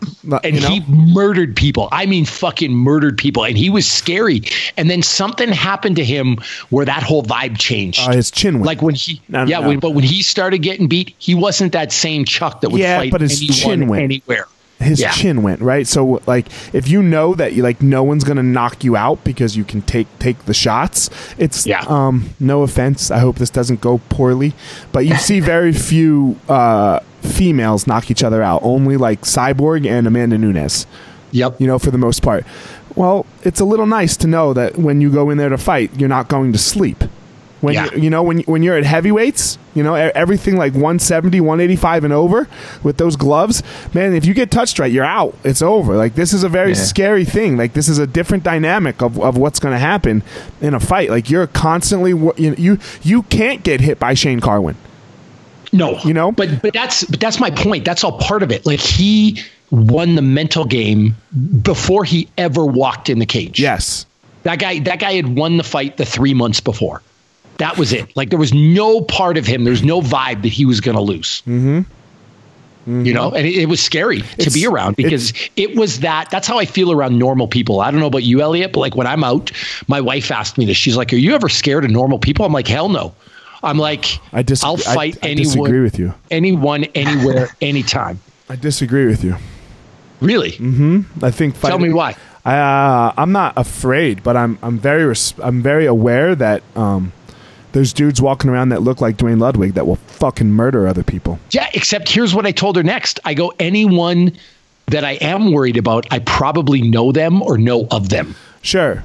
[0.43, 0.69] And you know?
[0.69, 0.83] he
[1.13, 1.89] murdered people.
[1.93, 3.45] I mean, fucking murdered people.
[3.45, 4.43] And he was scary.
[4.77, 6.39] And then something happened to him
[6.71, 8.01] where that whole vibe changed.
[8.01, 8.67] Uh, his chin went.
[8.67, 9.69] Like when he, no, no, yeah, no.
[9.69, 12.99] When, but when he started getting beat, he wasn't that same Chuck that would yeah,
[12.99, 14.03] fight but his chin went.
[14.03, 14.47] anywhere
[14.85, 15.11] his yeah.
[15.11, 15.87] chin went right?
[15.87, 19.57] So like if you know that you like no one's gonna knock you out because
[19.57, 21.85] you can take take the shots it's yeah.
[21.89, 23.11] um no offense.
[23.11, 24.55] I hope this doesn't go poorly.
[24.93, 28.63] But you see very few uh females knock each other out.
[28.63, 30.87] Only like cyborg and amanda nunes.
[31.33, 31.61] Yep.
[31.61, 32.45] You know for the most part.
[32.95, 35.99] Well it's a little nice to know that when you go in there to fight
[35.99, 37.05] you're not going to sleep
[37.65, 37.93] when yeah.
[37.93, 42.13] you, you know when when you're at heavyweights, you know everything like 170, 185 and
[42.13, 42.49] over
[42.83, 43.63] with those gloves,
[43.95, 45.37] man, if you get touched right, you're out.
[45.43, 45.97] It's over.
[45.97, 46.75] Like this is a very yeah.
[46.75, 47.57] scary thing.
[47.57, 50.23] Like this is a different dynamic of, of what's going to happen
[50.61, 51.11] in a fight.
[51.11, 54.77] Like you're constantly you you you can't get hit by Shane Carwin.
[55.73, 57.85] No, you know, but but that's but that's my point.
[57.85, 58.65] That's all part of it.
[58.65, 59.41] Like he
[59.71, 61.17] won the mental game
[61.63, 63.59] before he ever walked in the cage.
[63.59, 64.07] Yes.
[64.45, 67.03] That guy that guy had won the fight the 3 months before.
[67.59, 68.15] That was it.
[68.17, 71.03] Like there was no part of him, there's no vibe that he was going to
[71.03, 71.43] lose.
[71.43, 71.81] Mm-hmm.
[72.85, 73.07] Mm-hmm.
[73.07, 76.29] You know, and it, it was scary it's, to be around because it was that.
[76.31, 77.81] That's how I feel around normal people.
[77.81, 79.53] I don't know about you, Eliot, but like when I'm out,
[79.89, 80.77] my wife asked me this.
[80.77, 83.15] She's like, "Are you ever scared of normal people?" I'm like, "Hell no."
[83.63, 85.57] I'm like, I dis- I'll fight I, I anyone.
[85.57, 86.13] Disagree with you.
[86.31, 88.21] Anyone, anywhere, anytime.
[88.51, 89.37] I disagree with you.
[90.21, 90.53] Really?
[90.53, 91.25] Mm-hmm.
[91.25, 91.57] I think.
[91.57, 92.17] Fighting, Tell me why.
[92.45, 97.13] I, uh, I'm not afraid, but I'm I'm very res- I'm very aware that um,
[97.75, 101.41] there's dudes walking around that look like Duane Ludwig that will fucking murder other people.
[101.51, 103.19] Yeah, except here's what I told her next.
[103.25, 104.33] I go, anyone
[104.87, 108.37] that I am worried about, I probably know them or know of them.
[108.63, 109.03] Sure.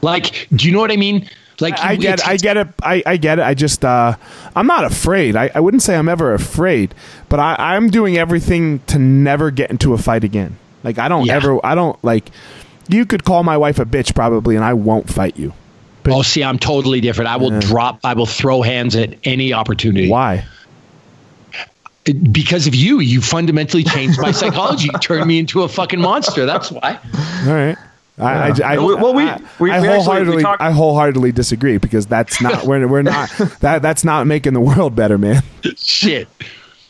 [0.00, 1.28] Like, do you know what I mean?
[1.58, 2.68] Like I, I get, I get it.
[2.80, 3.42] I, I get it.
[3.42, 4.14] I just, uh,
[4.54, 5.34] I'm not afraid.
[5.34, 6.94] I, I wouldn't say I'm ever afraid,
[7.28, 10.56] but I, I'm doing everything to never get into a fight again.
[10.84, 11.34] Like I don't yeah.
[11.34, 12.30] ever, I don't like.
[12.88, 15.52] You could call my wife a bitch probably, and I won't fight you.
[16.08, 17.30] But, oh, see, I'm totally different.
[17.30, 17.60] I will yeah.
[17.60, 18.00] drop.
[18.04, 20.08] I will throw hands at any opportunity.
[20.08, 20.44] Why?
[22.04, 24.88] Because of you, you fundamentally changed my psychology.
[24.92, 26.46] You turned me into a fucking monster.
[26.46, 26.98] That's why.
[27.46, 27.76] All right.
[28.18, 28.66] I, yeah.
[28.66, 29.24] I, I, well, we,
[29.60, 33.30] we, I, wholeheartedly, actually, I wholeheartedly disagree because that's not we're, we're not
[33.60, 35.42] that that's not making the world better, man.
[35.76, 36.28] Shit.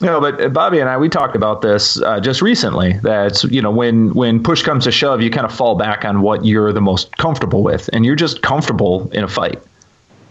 [0.01, 2.94] No, but uh, Bobby and I we talked about this uh, just recently.
[3.03, 6.22] That you know when when push comes to shove, you kind of fall back on
[6.22, 9.61] what you're the most comfortable with, and you're just comfortable in a fight.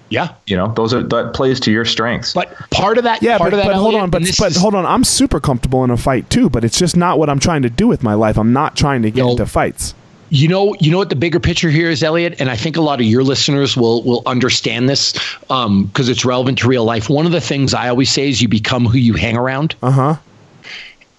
[0.10, 2.34] Yeah, you know those are that plays to your strengths.
[2.34, 4.58] But part of that, yeah, part but, of that, but hold on, but but is,
[4.58, 6.50] hold on, I'm super comfortable in a fight too.
[6.50, 8.38] But it's just not what I'm trying to do with my life.
[8.38, 9.94] I'm not trying to get no, into fights.
[10.30, 12.82] You know, you know what the bigger picture here is, Eliot, and I think a
[12.82, 17.10] lot of your listeners will will understand this because um, it's relevant to real life.
[17.10, 19.76] One of the things I always say is you become who you hang around.
[19.82, 20.16] Uh huh.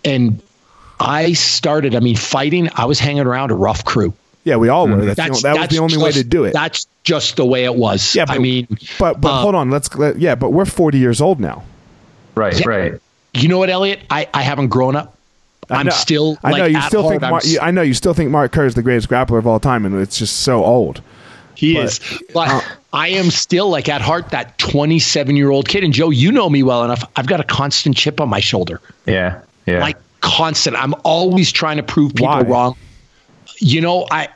[0.05, 0.43] And
[1.01, 1.95] I started.
[1.95, 2.69] I mean, fighting.
[2.75, 4.13] I was hanging around a rough crew.
[4.45, 4.97] Yeah, we all were.
[4.97, 5.07] Mm-hmm.
[5.07, 6.53] That's, that's the, that was the only just, way to do it.
[6.53, 8.15] That's just the way it was.
[8.15, 8.67] Yeah, but, I mean,
[8.99, 9.71] but but uh, hold on.
[9.71, 11.65] Let's let, yeah, but we're 40 years old now.
[12.35, 13.01] Right, yeah, right.
[13.35, 14.01] You know what, Eliot?
[14.11, 15.18] I I haven't grown up.
[15.71, 16.39] I'm know, still.
[16.43, 17.31] I know like, you still heart, think.
[17.31, 19.85] Mar- I know you still think Mark Kerr is the greatest grappler of all time,
[19.85, 21.03] and it's just so old.
[21.55, 22.23] He but, is.
[22.33, 22.61] But uh,
[22.93, 25.85] I am still like at heart that 27 year old kid.
[25.85, 27.05] And Joe, you know me well enough.
[27.17, 28.81] I've got a constant chip on my shoulder.
[29.07, 29.43] Yeah.
[29.67, 29.81] Yeah.
[29.81, 30.77] Like constant.
[30.77, 32.43] I'm always trying to prove people Why?
[32.43, 32.77] wrong.
[33.61, 34.29] You know, I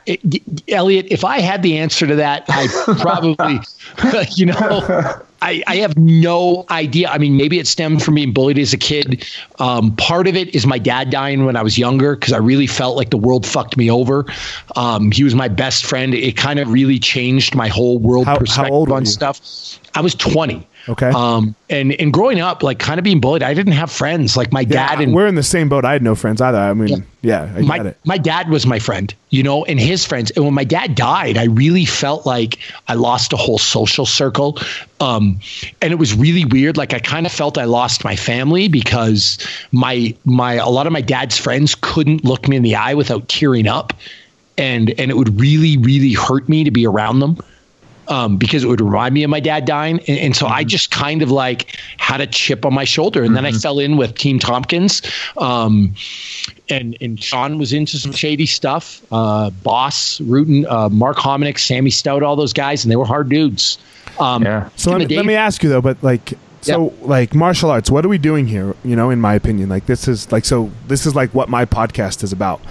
[0.67, 2.67] Eliot, if I had the answer to that, I
[2.99, 3.59] probably,
[4.35, 7.09] you know, I, I, have no idea.
[7.09, 9.25] I mean, maybe it stemmed from being bullied as a kid.
[9.59, 12.67] Um, part of it is my dad dying when I was younger because I really
[12.67, 14.25] felt like the world fucked me over.
[14.75, 16.13] Um, he was my best friend.
[16.13, 19.79] It kind of really changed my whole world how, perspective how on stuff.
[19.95, 20.65] I was 20.
[20.89, 21.09] Okay.
[21.09, 24.35] Um, and and growing up, like kind of being bullied, I didn't have friends.
[24.35, 25.85] Like my yeah, dad and we're in the same boat.
[25.85, 26.57] I had no friends either.
[26.57, 30.05] I mean, yeah, yeah I my my dad was my friend, you know, and his
[30.05, 30.31] friends.
[30.31, 32.59] And when my dad died, I really felt like
[32.89, 34.57] I lost a whole social circle.
[34.99, 35.39] Um,
[35.81, 36.75] and it was really weird.
[36.75, 39.37] Like I kind of felt I lost my family because
[39.71, 43.29] my my a lot of my dad's friends couldn't look me in the eye without
[43.29, 43.93] tearing up,
[44.57, 47.37] and and it would really really hurt me to be around them
[48.07, 49.99] um, because it would remind me of my dad dying.
[50.07, 50.55] And, and so mm-hmm.
[50.55, 53.21] I just kind of like had a chip on my shoulder.
[53.21, 53.35] And mm-hmm.
[53.35, 53.59] then I mm-hmm.
[53.59, 55.01] fell in with Team Tompkins.
[55.37, 55.95] Um,
[56.69, 59.01] and, and Shawn was into some shady stuff.
[59.11, 63.29] Uh, Bas, Rutten, uh, Mark Hominick, Sammy Stout, all those guys, and they were hard
[63.29, 63.77] dudes.
[64.19, 64.69] Um, yeah.
[64.75, 66.93] So let me, let me ask you though, but like, so yep.
[67.01, 68.73] like martial arts, what are we doing here?
[68.85, 70.71] You know, in my opinion, like this is like so.
[70.87, 72.61] This is like what my podcast is about.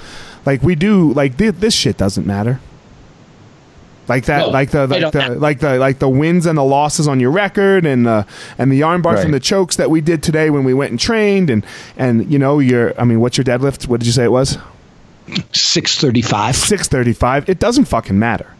[0.46, 2.60] Like we do, like th- this shit doesn't matter
[4.08, 7.06] like that, no, like the like the like the like the wins and the losses
[7.06, 8.26] on your record, and the
[8.58, 9.26] and the arm bars right.
[9.26, 11.64] and the chokes that we did today when we went and trained, and
[11.96, 13.86] and you know your, I mean, what's your deadlift?
[13.86, 14.58] What did you say it was?
[15.52, 16.56] Six thirty five.
[16.56, 17.48] Six thirty five.
[17.48, 18.54] It doesn't fucking matter,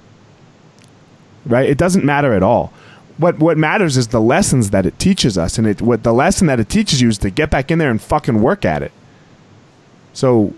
[1.45, 1.69] right?
[1.69, 2.73] It doesn't matter at all.
[3.19, 6.47] What what matters is the lessons that it teaches us, and it what the lesson
[6.47, 8.93] that it teaches you is to get back in there and fucking work at it.
[10.13, 10.55] So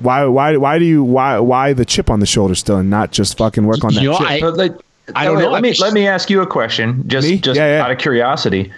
[0.00, 3.10] why why why do you why why the chip on the shoulder still and not
[3.10, 4.28] just fucking work on that you know, chip?
[4.28, 4.72] I, like,
[5.14, 5.50] I don't know.
[5.50, 7.38] Let me let me ask you a question, just me?
[7.38, 7.84] just yeah, yeah.
[7.84, 8.72] out of curiosity.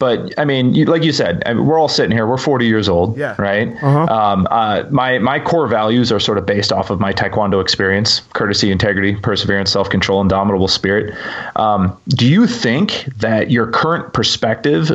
[0.00, 2.26] But I mean, you, like you said, I mean, we're all sitting here.
[2.26, 3.36] We're 40 years old, yeah.
[3.38, 3.68] right?
[3.82, 4.06] Uh-huh.
[4.06, 8.20] Um, uh, my my core values are sort of based off of my Taekwondo experience:
[8.32, 11.14] courtesy, integrity, perseverance, self control, indomitable spirit.
[11.56, 14.90] Um, do you think that your current perspective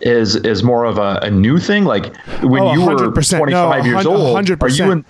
[0.00, 1.84] is is more of a, a new thing.
[1.84, 4.62] Like when oh, you were 25 no, years old, 100%.
[4.62, 5.04] are you in?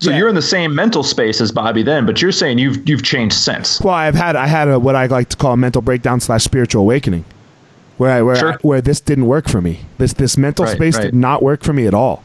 [0.00, 0.18] So yeah.
[0.18, 3.36] you're in the same mental space as Bobby then, but you're saying you've you've changed
[3.36, 3.80] since.
[3.80, 6.44] Well, I've had I had a what I like to call a mental breakdown slash
[6.44, 7.24] spiritual awakening,
[7.96, 8.52] where I, where sure.
[8.54, 9.80] I, where this didn't work for me.
[9.98, 11.04] This this mental right, space right.
[11.04, 12.22] did not work for me at all.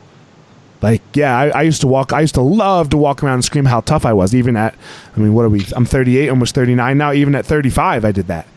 [0.81, 2.13] Like, yeah, I, I, used to walk.
[2.13, 4.33] I used to love to walk around and scream how tough I was.
[4.33, 4.73] Even at,
[5.13, 5.65] I mean, what are we?
[5.75, 7.11] I'm 38, almost 39 now.
[7.11, 8.47] Even at 35, I did that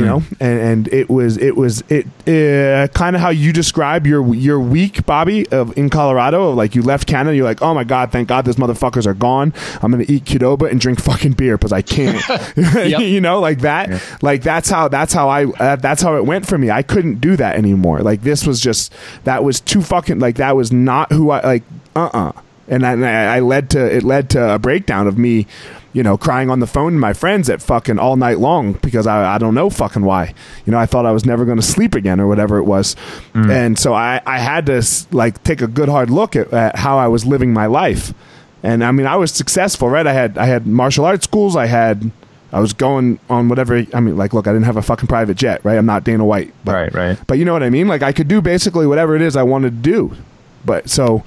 [0.00, 0.22] you know?
[0.40, 4.60] And, and it was it was it uh, kind of how you describe your your
[4.60, 8.12] week bobby of in colorado of like you left canada you're like oh my god
[8.12, 9.52] thank god those motherfuckers are gone.
[9.82, 12.22] I'm gonna eat Qdoba and drink fucking beer because i can't.
[13.10, 14.00] You know like that yeah.
[14.22, 16.70] like that's how that's how i uh, that's how it went for me.
[16.70, 18.00] I couldn't do that anymore.
[18.00, 18.92] Like this was just
[19.24, 21.62] that was too fucking like that was not who i like
[21.96, 22.32] uh-uh.
[22.68, 25.46] And I, I led to it led to a breakdown of me
[25.92, 29.06] you know, crying on the phone to my friends at fucking all night long because
[29.06, 30.34] I, I don't know fucking why.
[30.64, 32.94] You know, I thought I was never going to sleep again or whatever it was.
[33.34, 33.50] Mm.
[33.50, 36.98] And so I, I had to like take a good hard look at, at how
[36.98, 38.14] I was living my life.
[38.62, 40.06] And I mean, I was successful, right?
[40.06, 41.56] I had, I had martial arts schools.
[41.56, 42.10] I had,
[42.52, 43.84] I was going on whatever.
[43.92, 45.78] I mean, like, look, I didn't have a fucking private jet, right?
[45.78, 46.52] I'm not Dana White.
[46.64, 47.18] But, right, right.
[47.26, 47.88] But you know what I mean?
[47.88, 50.16] Like, I could do basically whatever it is I wanted to do.
[50.64, 51.24] But so,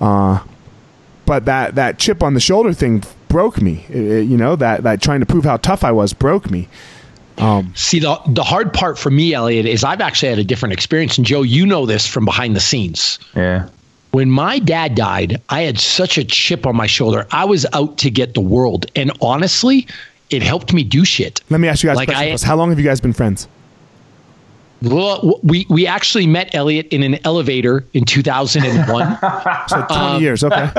[0.00, 0.42] uh,
[1.30, 3.86] but that, that chip on the shoulder thing broke me.
[3.88, 6.66] It, it, you know that that trying to prove how tough I was broke me.
[7.38, 10.72] Um, See, the the hard part for me, Eliot, is I've actually had a different
[10.72, 13.20] experience, and Joe, you know this from behind the scenes.
[13.36, 13.68] Yeah.
[14.10, 17.28] When my dad died, I had such a chip on my shoulder.
[17.30, 19.86] I was out to get the world, and honestly,
[20.30, 21.42] it helped me do shit.
[21.48, 23.46] Let me ask you guys like I, How long have you guys been friends?
[24.82, 29.18] Well, we we actually met Eliot in an elevator in 2001.
[29.68, 30.70] so 20 um, years, okay.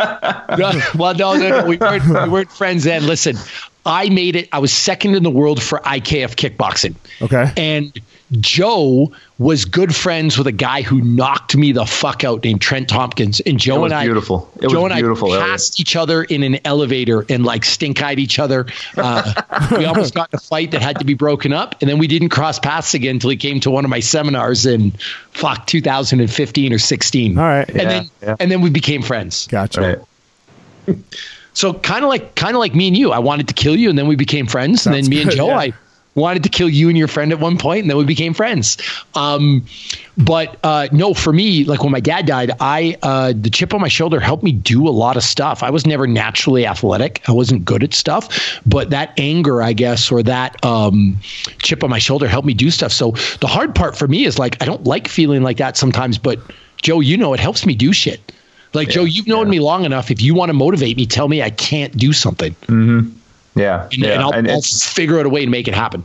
[0.95, 3.05] well, no, no, no, we weren't we weren't friends then.
[3.05, 3.37] Listen,
[3.85, 4.49] I made it.
[4.51, 6.95] I was second in the world for IKF kickboxing.
[7.21, 7.51] Okay.
[7.57, 7.99] And
[8.39, 12.88] Joe was good friends with a guy who knocked me the fuck out named Trent
[12.88, 13.41] Tompkins.
[13.41, 14.49] And Joe and I, beautiful.
[14.61, 15.34] It Joe was and beautiful.
[15.34, 18.67] I passed each other in an elevator and like stink eyed each other.
[18.95, 19.34] Uh,
[19.77, 22.07] we almost got in a fight that had to be broken up, and then we
[22.07, 24.91] didn't cross paths again until he came to one of my seminars in
[25.32, 27.38] fuck 2015 or 16.
[27.38, 27.67] All right.
[27.67, 28.36] and Yeah, then yeah.
[28.39, 29.47] and then we became friends.
[29.47, 30.05] Gotcha.
[30.88, 30.97] Right.
[31.53, 33.11] So kind of like kind of like me and you.
[33.11, 34.86] I wanted to kill you, and then we became friends.
[34.86, 35.57] and then me and Joe, yeah.
[35.59, 35.73] I
[36.16, 38.78] wanted to kill you and your friend at one point, and then we became friends.
[39.16, 39.66] Um,
[40.18, 43.82] but uh, no, for me, like when my dad died, I uh, the chip on
[43.82, 45.64] my shoulder helped me do a lot of stuff.
[45.64, 47.28] I was never naturally athletic.
[47.28, 51.18] I wasn't good at stuff, but that anger, I guess, or that um,
[51.59, 52.91] chip on my shoulder helped me do stuff.
[52.91, 56.18] So the hard part for me is like I don't like feeling like that sometimes,
[56.18, 56.39] but
[56.82, 58.20] Joe, you know, it helps me do shit.
[58.74, 60.12] Like Joe, you've known me long enough.
[60.12, 62.55] If you want to motivate me, tell me I can't do something,
[63.55, 63.83] Yeah.
[63.83, 64.09] and, yeah.
[64.13, 66.03] and I'll, And I'll figure out a way to make it happen.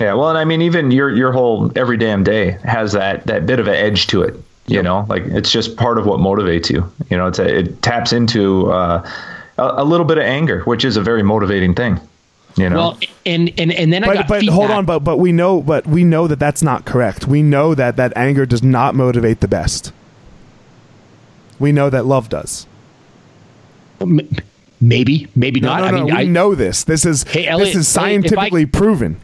[0.00, 3.46] Yeah, well, and I mean, even your your whole every damn day has that that
[3.46, 4.34] bit of an edge to it.
[4.66, 6.92] You know, like it's just part of what motivates you.
[7.08, 9.08] You know, it's a, it taps into uh,
[9.58, 11.98] a, a little bit of anger, which is a very motivating thing.
[12.56, 14.54] You know, Well, and and and then I But got but feedback.
[14.54, 17.26] hold on, but but we know but we know that that's not correct.
[17.26, 19.92] We know that that anger does not motivate the best.
[21.58, 22.66] We know that love does.
[24.80, 25.80] Maybe, maybe No, not.
[25.80, 26.84] no, I mean, we I know this.
[26.84, 29.16] This is Hey, Eliot, this is if I- scientifically proven.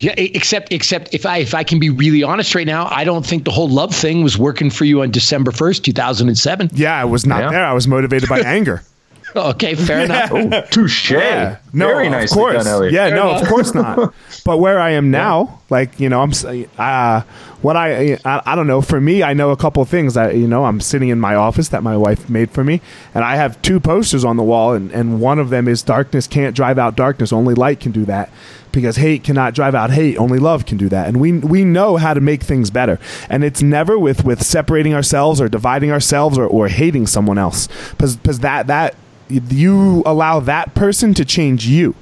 [0.00, 3.26] Yeah, except except if I if I can be really honest right now, I don't
[3.26, 6.38] think the whole love thing was working for you on December first, two thousand and
[6.38, 6.70] seven.
[6.72, 7.50] Yeah, I was not Yeah.
[7.50, 7.64] there.
[7.64, 8.82] I was motivated by anger.
[9.36, 10.30] Okay, fair enough.
[10.32, 11.10] oh, touche.
[11.12, 11.58] Yeah.
[11.72, 12.64] No, very of nicely course.
[12.64, 12.92] done, Eliot.
[12.94, 13.42] Yeah, Fair no, enough.
[13.42, 14.14] of course not.
[14.44, 17.22] But where I am now, like you know, I'm s- uh,
[17.60, 18.80] what I, I I don't know.
[18.80, 20.16] For me, I know a couple of things.
[20.16, 22.80] I you know, I'm sitting in my office that my wife made for me,
[23.14, 26.26] and I have two posters on the wall, and and one of them is darkness
[26.26, 27.30] can't drive out darkness.
[27.32, 28.30] Only light can do that.
[28.72, 31.96] Because hate cannot drive out hate, only love can do that, and we we know
[31.96, 32.98] how to make things better.
[33.28, 37.68] And it's never with with separating ourselves or dividing ourselves or, or hating someone else,
[37.98, 38.94] because that that
[39.28, 41.94] you allow that person to change you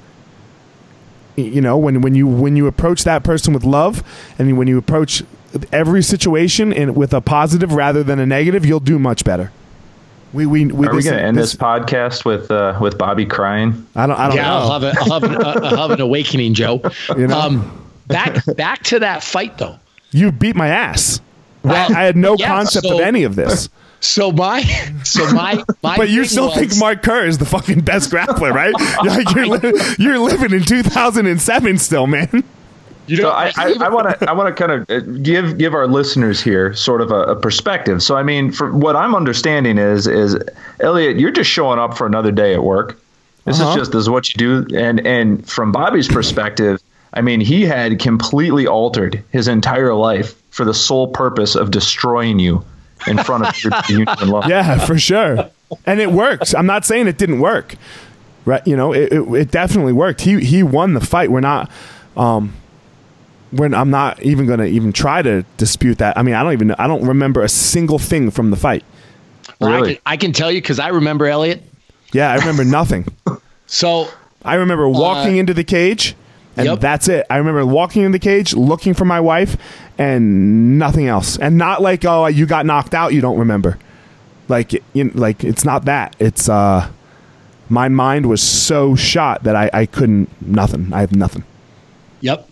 [1.35, 4.03] you know when when you when you approach that person with love
[4.39, 5.23] and when you approach
[5.71, 9.51] every situation in with a positive rather than a negative you'll do much better
[10.33, 13.87] we we, we Are we going to end this, podcast with uh, with Bobby crying?
[13.95, 15.91] i don't i don't Yeah, know I'll have, a, I'll, have an, uh, I'll have
[15.91, 16.81] an awakening, Joe.
[17.17, 17.39] You know?
[17.39, 19.77] Um, back back to that fight though.
[20.11, 21.21] you beat my ass
[21.63, 23.69] Well, i had no yeah, concept of any of this
[23.99, 24.61] So my
[25.03, 25.97] so my my.
[25.97, 28.73] but you still was- think Mark Kerr is the fucking best grappler, right?
[29.05, 32.43] like you're, li- you're living in 2007 still, man.
[33.07, 35.87] You know, I, I, I want to I want to kind of give give our
[35.87, 38.03] listeners here sort of a, a perspective.
[38.03, 40.37] So I mean, for what I'm understanding is is
[40.79, 42.99] Eliot, you're just showing up for another day at work.
[43.45, 43.69] This Uh-huh.
[43.71, 44.77] is just this is what you do.
[44.77, 46.81] And and from Bobby's perspective,
[47.13, 52.39] I mean, he had completely altered his entire life for the sole purpose of destroying
[52.39, 52.63] you
[53.05, 54.41] in front of everybody you knew.
[54.47, 55.49] Yeah, for sure.
[55.85, 56.55] And it works.
[56.55, 57.75] I'm not saying it didn't work.
[58.45, 58.65] Right?
[58.65, 60.21] You know, it, it, it definitely worked.
[60.21, 61.29] He he won the fight.
[61.31, 61.69] We're not
[62.15, 62.53] um
[63.51, 66.17] when I'm not even going to even try to dispute that.
[66.17, 68.83] I mean, I don't even I don't remember a single thing from the fight.
[69.59, 69.93] Well, I, Really?
[69.95, 71.61] can, I can tell you because I remember Eliot.
[72.13, 73.05] Yeah, I remember nothing.
[73.69, 74.07] So
[74.45, 76.15] I remember walking into the cage
[76.57, 76.79] and Yep.
[76.79, 77.25] that's it.
[77.29, 79.57] I remember walking in the cage, looking for my wife
[79.97, 81.37] and nothing else.
[81.37, 83.77] And not like oh, you got knocked out, you don't remember.
[84.47, 86.15] Like you know, like it's not that.
[86.19, 86.89] It's uh
[87.69, 90.93] my mind was so shot that I, I couldn't nothing.
[90.93, 91.43] I have nothing.
[92.21, 92.49] Yep.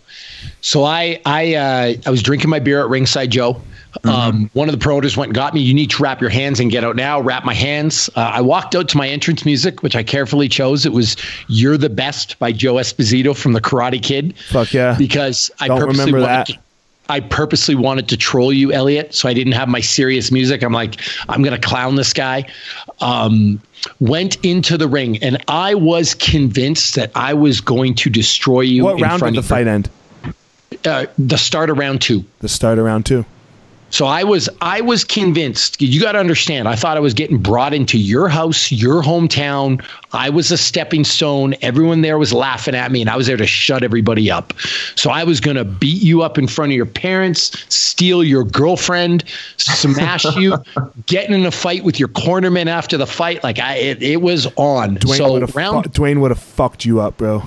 [0.60, 3.60] So I I uh, I was drinking my beer at ringside, Joe.
[4.04, 5.60] Um, one of the promoters went and got me.
[5.60, 7.20] You need to wrap your hands and get out now.
[7.20, 8.10] Wrap my hands.
[8.14, 10.86] Uh, I walked out to my entrance music, which I carefully chose.
[10.86, 11.16] It was
[11.48, 14.36] "You're the Best" by Joe Esposito from The Karate Kid.
[14.48, 14.96] Fuck yeah.
[14.96, 16.46] Because I Don't purposely remember wanted that.
[16.48, 16.58] To,
[17.08, 19.14] I purposely wanted to troll you, Eliot.
[19.14, 20.62] So I didn't have my serious music.
[20.62, 22.50] I'm like, I'm gonna clown this guy.
[23.00, 23.60] Um,
[24.00, 28.84] went into the ring, and I was convinced that I was going to destroy you.
[28.84, 29.90] What in round front did the fight end?
[30.84, 32.24] uh, the start of round two.
[32.40, 33.24] The start of round two.
[33.90, 35.80] So I was I was convinced.
[35.80, 36.68] You got to understand.
[36.68, 39.84] I thought I was getting brought into your house, your hometown.
[40.12, 41.54] I was a stepping stone.
[41.62, 44.52] Everyone there was laughing at me, and I was there to shut everybody up.
[44.96, 48.44] So I was going to beat you up in front of your parents, steal your
[48.44, 49.24] girlfriend,
[49.56, 50.56] smash you,
[51.06, 53.44] getting in a fight with your cornerman after the fight.
[53.44, 54.96] Like I, it, it was on.
[54.96, 57.42] Duane so would have round fu- Duane would have fucked you up, bro.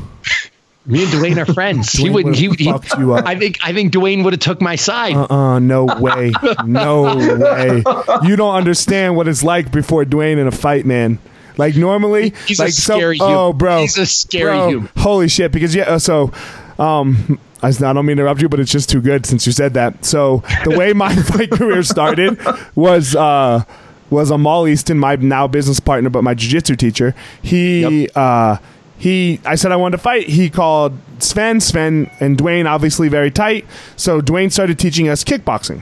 [0.90, 1.92] Me and Duane are friends.
[1.92, 2.36] he Duane wouldn't.
[2.36, 3.26] He, would've he, fucked you up.
[3.26, 5.16] I think I think Duane would have took my side.
[5.16, 6.34] Uh, uh no way,
[6.66, 7.84] no way.
[8.24, 11.20] You don't understand what it's like before Duane in a fight, man.
[11.58, 13.42] Like normally, he's like a scary so, human.
[13.42, 14.90] Oh, bro, he's a scary bro, human.
[14.98, 15.52] Holy shit!
[15.52, 16.32] Because yeah, so
[16.80, 19.74] um, I don't mean to interrupt you, but it's just too good since you said
[19.76, 20.06] that.
[20.06, 22.40] So the way my fight career started
[22.76, 23.64] was uh
[24.10, 27.14] was a Amal Easton, my now business partner, but my jiu-jitsu teacher.
[27.42, 28.12] He Yep.
[28.16, 28.58] uh
[29.00, 30.28] he I said I wanted to fight.
[30.28, 33.66] He called Sven, Sven and Duane obviously very tight.
[33.96, 35.82] So Duane started teaching us kickboxing.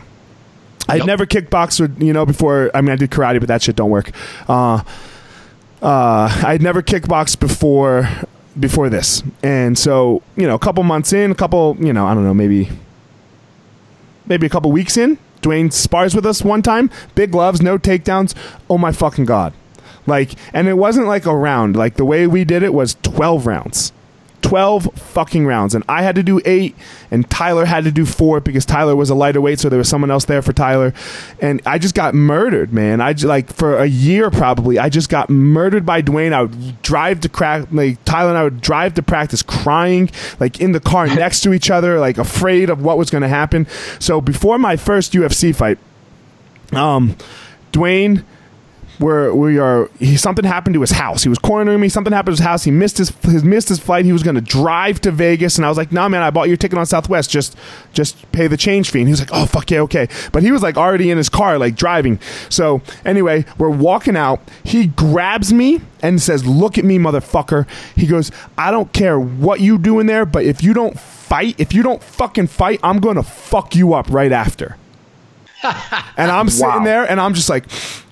[0.88, 1.05] I'd Yep.
[1.07, 2.72] never kickboxed with you know before.
[2.74, 4.11] I mean, I did karate, but that shit don't work.
[4.47, 4.82] Uh,
[5.82, 8.07] uh, I'd never kickboxed before
[8.59, 12.13] before this, and so you know, a couple months in, a couple, you know, I
[12.13, 12.70] don't know, maybe
[14.26, 16.89] maybe a couple weeks in, Duane spars with us one time.
[17.15, 18.34] Big gloves, no takedowns.
[18.70, 19.53] Oh my fucking god!
[20.08, 21.76] Like, and it wasn't like a round.
[21.76, 23.91] Like the way we did it was twelve rounds.
[24.47, 25.76] 12 fucking rounds.
[25.76, 26.74] And I had to do 8
[27.12, 29.89] and Tyler had to do 4 because Tyler was a lighter weight so there was
[29.89, 30.93] someone else there for Tyler.
[31.41, 33.01] And I just got murdered man.
[33.01, 36.32] I like for a year probably I just got murdered by Duane.
[36.32, 40.62] I would drive to crack like Tyler and I would drive to practice crying like
[40.62, 43.68] in the car next to each other like afraid of what was going to happen.
[43.99, 45.78] So before my first UFC fight
[46.72, 47.18] um
[47.74, 48.24] Duane
[49.00, 51.24] where we are he something happened to his house.
[51.24, 52.64] He was cornering me, something happened to his house.
[52.64, 54.06] He missed his his missed his flight.
[54.06, 56.58] He was gonna drive to Vegas and I was like, nah man, I bought your
[56.58, 57.30] ticket on Southwest.
[57.30, 57.56] Just
[57.93, 59.00] just pay the change fee.
[59.00, 60.08] And he was like, Oh fuck yeah, okay.
[60.32, 62.20] But he was like already in his car, like driving.
[62.50, 64.39] So anyway, we're walking out.
[64.64, 67.68] He grabs me and says, Look at me, motherfucker.
[67.95, 71.56] He goes, I don't care what you do in there, but if you don't fight,
[71.60, 74.78] if you don't fucking fight, I'm gonna fuck you up right after.
[76.18, 76.84] And I'm sitting Wow.
[76.84, 77.66] there and I'm just like,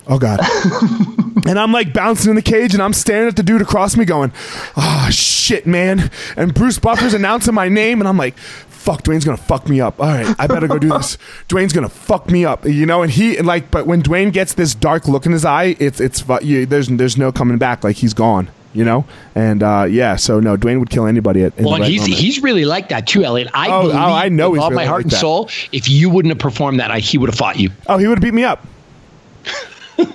[0.08, 0.40] oh God.
[1.48, 4.06] and I'm like bouncing in the cage and I'm staring at the dude across me
[4.06, 4.32] going,
[4.78, 6.10] oh shit, man.
[6.38, 10.00] And Bruce Buffer's announcing my name and I'm like, fuck, Duane's gonna fuck me up.
[10.00, 11.18] All right, I better go do this.
[11.48, 13.02] Duane's gonna fuck me up, you know.
[13.04, 16.00] And he and like, but when Duane gets this dark look in his eye, it's
[16.00, 17.84] it's fu- you, there's there's no coming back.
[17.84, 19.06] Like he's gone, you know.
[19.34, 21.58] And uh, yeah, so no, Duane would kill anybody at.
[21.58, 22.20] in Well, the right he's moment.
[22.20, 23.50] he's really like that too, Eliot.
[23.56, 25.20] I Oh, oh, I know with he's all really my heart like and that.
[25.20, 25.50] soul.
[25.72, 27.72] If you wouldn't have performed that, I, he would have fought you.
[27.88, 28.64] Oh, he would have beat me up.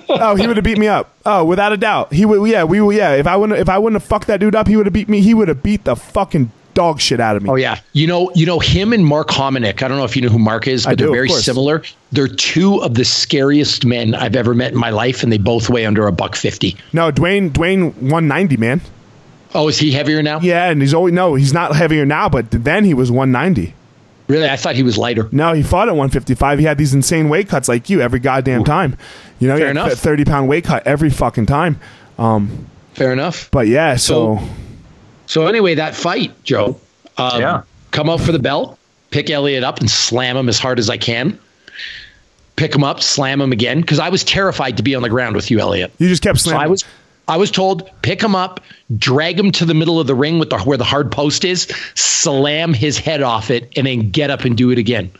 [0.09, 1.13] Oh, he would have beat me up.
[1.25, 2.47] Oh, without a doubt, he would.
[2.49, 2.81] Yeah, we.
[2.81, 4.85] would- Yeah, if I wouldn't, if I wouldn't have fucked that dude up, he would
[4.85, 5.21] have beat me.
[5.21, 7.49] He would have beat the fucking dog shit out of me.
[7.49, 9.81] Oh yeah, you know, you know him and Mark Hominick.
[9.83, 11.81] I don't know if you know who Mark is, but do, they're very similar.
[12.11, 15.69] They're two of the scariest men I've ever met in my life, and they both
[15.69, 16.75] weigh under a buck fifty.
[16.93, 17.49] No, Duane.
[17.49, 18.81] Duane, one ninety, man.
[19.53, 20.39] Oh, is he heavier now?
[20.41, 23.73] Yeah, and he's always no, he's not heavier now, but then he was one ninety.
[24.31, 25.27] Really, I thought he was lighter.
[25.31, 26.57] No, he fought at one fifty five.
[26.57, 28.95] He had these insane weight cuts like you every goddamn time.
[29.39, 29.91] You know, he Fair had enough.
[29.91, 31.79] a thirty pound weight cut every fucking time.
[32.17, 33.49] Um, Fair enough.
[33.51, 34.47] but yeah, so, So-
[35.27, 36.79] So anyway, that fight, Joe.
[37.17, 37.61] Um, Yeah.
[37.91, 38.77] Come out for the belt,
[39.09, 41.37] pick Eliot up, and slam him as hard as I can.
[42.55, 45.35] Pick him up, slam him again, because I was terrified to be on the ground
[45.35, 45.91] with you, Eliot.
[45.97, 46.63] you just kept So slamming.
[46.65, 46.85] I was,
[47.27, 48.59] I was told pick him up,
[48.97, 51.63] drag him to the middle of the ring with the where the hard post is,
[51.95, 55.11] slam his head off it, and then get up and do it again.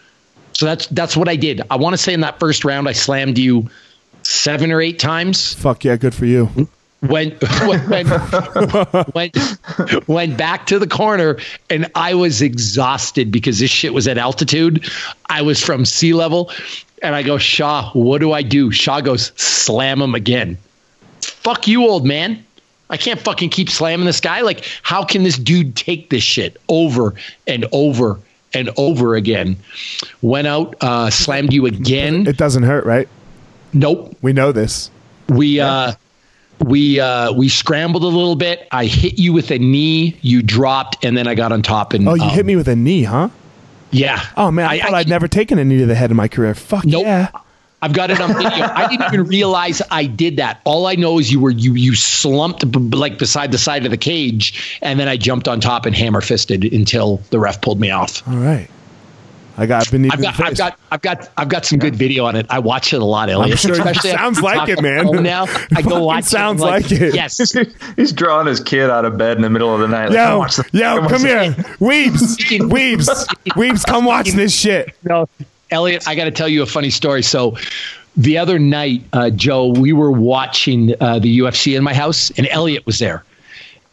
[0.53, 1.61] So that's that's what I did.
[1.69, 3.69] I want to say in that first round, I slammed you
[4.23, 5.53] seven or eight times.
[5.53, 6.67] Fuck yeah, good for you.
[7.01, 7.89] Went went
[9.15, 11.37] went, went back to the corner,
[11.69, 14.85] and I was exhausted because this shit was at altitude.
[15.27, 16.51] I was from sea level,
[17.01, 18.71] and I go, Shawn, what do I do?
[18.71, 20.57] Shawn goes, slam him again.
[21.43, 22.45] Fuck you, old man.
[22.89, 24.41] I can't fucking keep slamming this guy.
[24.41, 27.15] Like, how can this dude take this shit over
[27.47, 28.19] and over
[28.53, 29.55] and over again?
[30.21, 32.27] Went out, uh, slammed you again.
[32.27, 33.07] It doesn't hurt, right?
[33.73, 34.15] Nope.
[34.21, 34.91] We know this.
[35.29, 35.93] We uh
[36.59, 38.67] we uh we scrambled a little bit.
[38.71, 42.07] I hit you with a knee, you dropped, and then I got on top and
[42.07, 43.29] Oh, you um, hit me with a knee, huh?
[43.91, 44.21] Yeah.
[44.35, 46.27] Oh man, I, thought I, would never taken a knee to the head in my
[46.27, 46.53] career.
[46.53, 47.03] Fuck Nope.
[47.03, 47.29] yeah.
[47.81, 48.49] I've got it on video.
[48.51, 50.61] I didn't even realize I did that.
[50.65, 53.85] All I know is you were you you slumped b- b- like beside the side
[53.85, 57.59] of the cage, and then I jumped on top and hammer fisted until the ref
[57.61, 58.27] pulled me off.
[58.27, 58.67] All right.
[59.57, 60.47] I got beneath I've the got, face.
[60.47, 62.45] I've got, I've got, I've got some good video on it.
[62.49, 63.59] I watch it a lot, Eliot.
[63.59, 65.07] sure it Especially sounds like it, man.
[65.23, 66.23] Now I go watch.
[66.23, 66.65] sounds it.
[66.65, 67.13] I'm like it.
[67.13, 67.37] Yes.
[67.97, 70.07] He's drawing his kid out of bed in the middle of the night.
[70.09, 71.51] Like, Yo, watch the- yo, watch come the- here.
[71.79, 72.37] Weebs.
[72.69, 73.25] Weebs.
[73.53, 74.95] Weebs, come watch this shit.
[75.03, 75.27] No,
[75.71, 77.23] Eliot, I got to tell you a funny story.
[77.23, 77.57] So,
[78.17, 82.45] the other night, uh, Joe, we were watching uh, the UFC in my house, and
[82.47, 83.23] Eliot was there.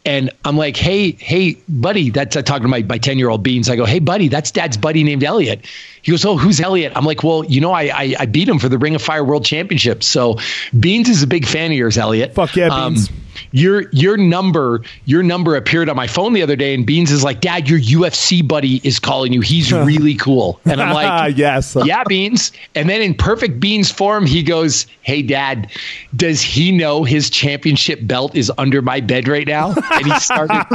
[0.05, 3.43] And I'm like, hey, hey, buddy, that's I talking to my my 10 year old
[3.43, 3.69] Beans.
[3.69, 5.65] I go, hey, buddy, that's dad's buddy named Eliot.
[6.01, 6.93] He goes, oh, who's Eliot?
[6.95, 9.23] I'm like, well, you know, I I, I beat him for the Ring of Fire
[9.23, 10.03] World Championship.
[10.03, 10.37] So
[10.77, 12.33] Beans is a big fan of yours, Eliot.
[12.33, 13.09] Fuck yeah, Um, Beans.
[13.51, 17.23] Your your number your number appeared on my phone the other day, and Beans is
[17.23, 19.41] like, Dad, your UFC buddy is calling you.
[19.41, 20.59] He's really cool.
[20.65, 21.75] And I'm like, Yes.
[21.89, 22.51] Yeah, Beans.
[22.75, 25.71] And then in perfect Beans form, he goes, Hey, Dad,
[26.15, 29.73] does he know his championship belt is under my bed right now?
[29.91, 30.65] And he started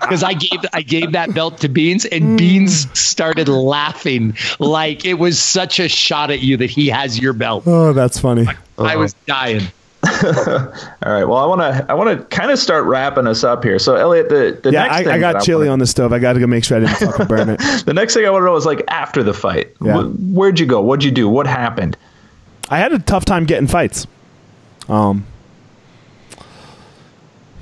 [0.00, 2.36] because I gave I gave that belt to Beans, and hmm.
[2.36, 7.32] Beans started laughing like it was such a shot at you that he has your
[7.32, 7.64] belt.
[7.66, 8.46] Oh, that's funny.
[8.78, 9.62] I was dying.
[11.04, 11.24] All right.
[11.24, 13.78] Well, I want to I want to kind of start wrapping us up here.
[13.78, 16.12] So, Eliot, the, the yeah, next I, thing I got chili wanna, on the stove.
[16.12, 17.58] I got to go make sure I didn't fucking burn it.
[17.86, 19.74] the next thing I want to know is like after the fight.
[19.80, 20.02] Yeah.
[20.02, 20.80] Wh- where'd you go?
[20.80, 21.28] What'd you do?
[21.28, 21.96] What happened?
[22.68, 24.06] I had a tough time getting fights.
[24.88, 25.26] Um.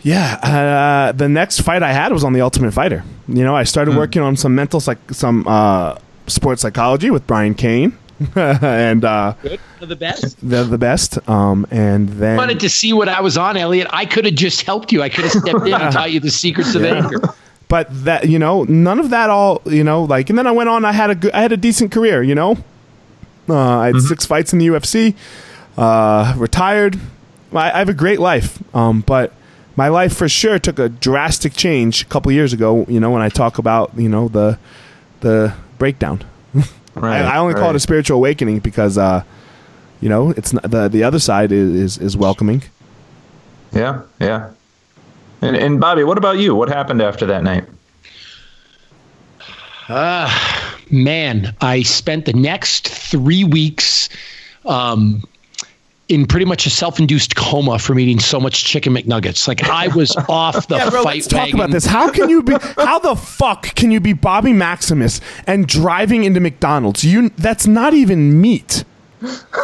[0.02, 3.02] Yeah, uh, the next fight I had was on the Ultimate Fighter.
[3.26, 7.54] You know, I started working on some mental, psych, some uh, sports psychology with Brian
[7.54, 7.96] Cain,
[8.36, 10.36] and uh, Good the best.
[10.42, 11.28] they're the best.
[11.28, 13.88] Um, and then wanted to see what I was on, Eliot.
[13.90, 15.02] I could have just helped you.
[15.02, 17.20] I could have stepped in and taught you the secrets of anger.
[17.68, 20.68] but that you know none of that all you know like and then i went
[20.68, 22.58] on i had a good i had a decent career you know
[23.48, 25.14] uh, i had six fights in the ufc
[25.78, 27.00] uh, retired
[27.54, 29.32] I, I have a great life um, but
[29.76, 33.22] my life for sure took a drastic change a couple years ago you know when
[33.22, 34.58] i talk about you know the
[35.20, 36.22] the breakdown
[36.94, 37.22] Right.
[37.22, 39.24] I, I only call it a spiritual awakening because uh,
[40.00, 42.62] you know it's not, the the other side is is, is welcoming
[43.72, 44.02] Yeah.
[44.20, 44.50] Yeah.
[45.42, 46.54] And, and Bobby, what about you?
[46.54, 47.64] What happened after that night?
[49.90, 54.08] Ah, uh, man, I spent the next three weeks
[54.64, 55.22] um,
[56.08, 59.48] in pretty much a self-induced coma from eating so much chicken McNuggets.
[59.48, 61.86] Like I was off the Yeah, bro, fight let's talk about this.
[61.86, 62.54] How can you be?
[62.76, 67.04] How the fuck can you be Bobby Maximus and driving into McDonald's?
[67.04, 68.84] You that's not even meat.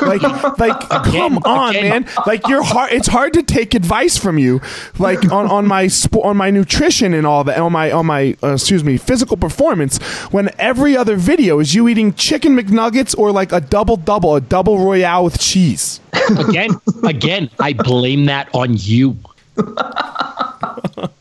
[0.03, 0.23] Like,
[0.59, 2.07] like, come on, man!
[2.27, 2.93] Like, you're hard.
[2.93, 4.61] It's hard to take advice from you,
[4.99, 5.89] like on, on my
[6.23, 9.99] on my nutrition and all that, on my on my uh, excuse me, physical performance.
[10.33, 14.41] When every other video is you eating chicken McNuggets or like a double double, a
[14.41, 16.01] double royale with cheese.
[16.39, 16.71] again,
[17.05, 19.17] again, I blame that on you.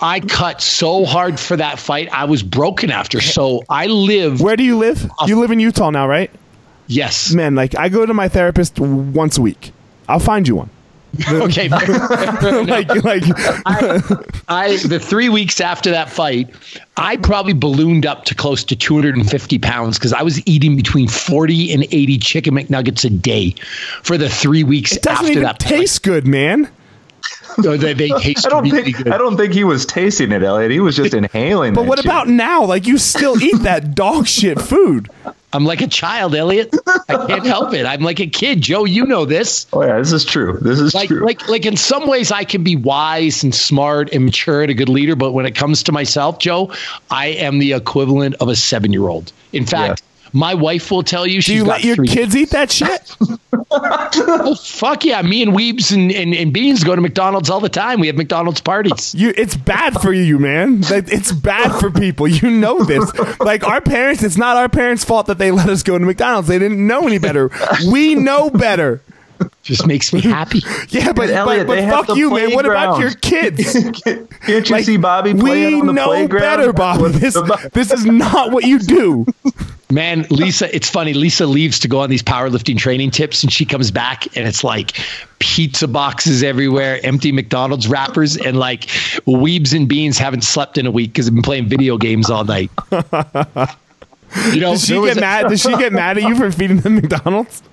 [0.01, 2.09] I cut so hard for that fight.
[2.11, 3.21] I was broken after.
[3.21, 4.41] So I live.
[4.41, 5.09] Where do you live?
[5.25, 6.31] You live in Utah now, right?
[6.89, 7.31] Yes.
[7.33, 9.71] Man, like I go to my therapist once a week.
[10.09, 10.69] I'll find you one.
[11.29, 11.69] Okay.
[11.69, 11.79] fair-
[12.39, 12.67] fair enough.
[12.69, 13.23] like like
[13.65, 14.01] I,
[14.47, 16.53] I the three weeks after that fight,
[16.97, 21.73] I probably ballooned up to close to 250 pounds because I was eating between 40
[21.73, 23.55] and 80 chicken McNuggets a day
[24.03, 25.59] for the three weeks it doesn't after even that.
[25.59, 26.69] taste good, man.
[27.57, 29.07] Oh, they, they taste I don't really think good.
[29.13, 30.71] I don't think he was tasting it, Eliot.
[30.71, 31.73] He was just inhaling.
[31.73, 32.05] But that what shit.
[32.05, 32.65] about now?
[32.65, 35.09] Like you still eat that dog shit food.
[35.51, 36.75] I'm like a child, Eliot.
[37.07, 37.85] I can't help it.
[37.85, 38.85] I'm like a kid, Joe.
[38.85, 39.65] You know this.
[39.73, 40.57] Oh yeah, this is true.
[40.61, 41.25] This is Like, true.
[41.25, 41.65] like, like.
[41.65, 45.15] In some ways, I can be wise and smart and mature and a good leader.
[45.15, 46.71] But when it comes to myself, Joe,
[47.09, 49.31] I am the equivalent of a seven-year-old.
[49.51, 52.35] In fact, my wife will tell you Do she's you got let your three kids
[52.35, 53.15] eat that shit?
[53.71, 55.21] Oh, fuck yeah.
[55.21, 57.99] Me and Weebs and, and, and Beans go to McDonald's all the time.
[57.99, 59.13] We have McDonald's parties.
[59.13, 60.81] You, it's bad for you, man.
[60.81, 62.27] Like, it's bad for people.
[62.27, 63.11] You know this.
[63.39, 66.47] Like our parents, it's not our parents' fault that they let us go to McDonald's.
[66.47, 67.51] They didn't know any better.
[67.91, 69.03] We know better.
[69.61, 70.61] Just makes me happy.
[70.89, 72.53] Yeah, but, Eliot, but, but have fuck the you, man.
[72.53, 73.73] What about your kids?
[73.73, 76.29] Can't you Like, see Bobby playing on the playground?
[76.31, 77.09] We know better, Bobby.
[77.09, 77.37] This,
[77.71, 79.25] this is not what you do.
[79.91, 81.13] Man, Lisa, it's funny.
[81.15, 84.63] Lisa leaves to go on these powerlifting training tips, and she comes back, and it's
[84.63, 84.91] like
[85.39, 88.81] pizza boxes everywhere, empty McDonald's wrappers, and like
[89.25, 92.43] Weebs and Beans haven't slept in a week because they've been playing video games all
[92.45, 92.69] night.
[94.53, 95.47] You know, Does she there was get a- mad?
[95.49, 97.63] Does she get mad at you for feeding them McDonald's?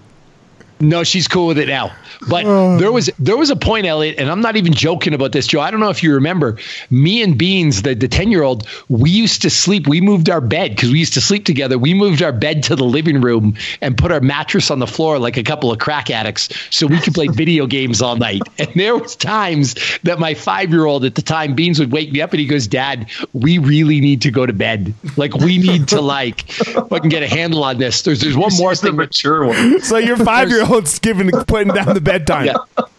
[0.79, 1.95] No, she's cool with it now.
[2.29, 2.79] But oh.
[2.79, 5.61] there was there was a point, Eliot, and I'm not even joking about this, Joe.
[5.61, 6.59] I don't know if you remember.
[6.91, 9.87] Me and Beans, the the ten year old, we used to sleep.
[9.87, 11.79] We moved our bed because we used to sleep together.
[11.79, 15.18] We moved our bed to the living room and put our mattress on the floor
[15.18, 18.43] like a couple of crack addicts, so we could play video games all night.
[18.59, 22.12] And there was times that my five year old at the time, Beans, would wake
[22.12, 24.95] me up and he goes, "Dad, we really need to go to bed.
[25.16, 28.70] Like we need to like fucking get a handle on this." There's there's one more
[28.70, 28.97] He's the thing.
[28.97, 29.81] mature one.
[29.81, 32.47] So your five year old's giving putting down the bedtime.
[32.47, 32.57] yeah.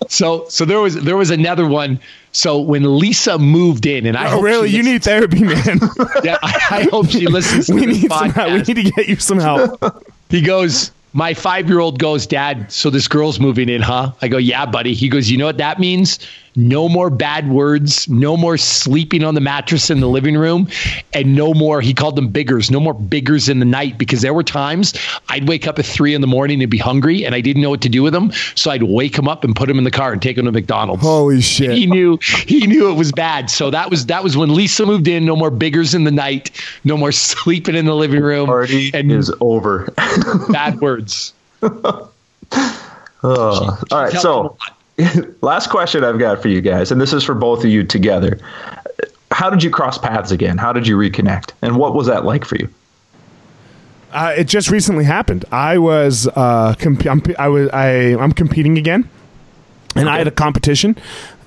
[0.09, 1.99] So so there was there was another one.
[2.31, 4.69] So when Lisa moved in, and I Oh, hope really?
[4.69, 5.79] You need therapy, man.
[6.23, 8.51] yeah, I, I hope she listens to we need some help.
[8.51, 10.03] We need to get you some help.
[10.29, 12.71] He goes, my five year old goes, Dad.
[12.71, 14.11] So this girl's moving in, huh?
[14.21, 14.93] I go, yeah, buddy.
[14.93, 16.19] He goes, you know what that means?
[16.57, 20.67] No more bad words, no more sleeping on the mattress in the living room,
[21.13, 24.33] and no more, he called them biggers, no more biggers in the night because there
[24.33, 24.93] were times
[25.29, 27.69] I'd wake up at three in the morning and be hungry and I didn't know
[27.69, 28.31] what to do with them.
[28.55, 30.51] So I'd wake him up and put him in the car and take him to
[30.51, 31.03] McDonald's.
[31.03, 31.71] Holy shit.
[31.71, 33.49] He knew he knew it was bad.
[33.49, 36.49] So that was that was when Lisa moved in, no more biggers in the night,
[36.83, 38.47] no more sleeping in the living room.
[38.47, 39.93] Party and is over.
[40.49, 41.33] bad words.
[41.61, 42.11] oh.
[43.23, 44.13] All right.
[44.13, 44.57] So
[45.41, 48.39] last question I've got for you guys, and this is for both of you together.
[49.31, 50.57] How did you cross paths again?
[50.57, 51.51] How did you reconnect?
[51.61, 52.69] And what was that like for you?
[54.11, 55.45] Uh, it just recently happened.
[55.51, 59.07] I was, uh, comp- I'm, I was, I, I'm competing again,
[59.95, 60.15] and okay.
[60.15, 60.97] I had a competition,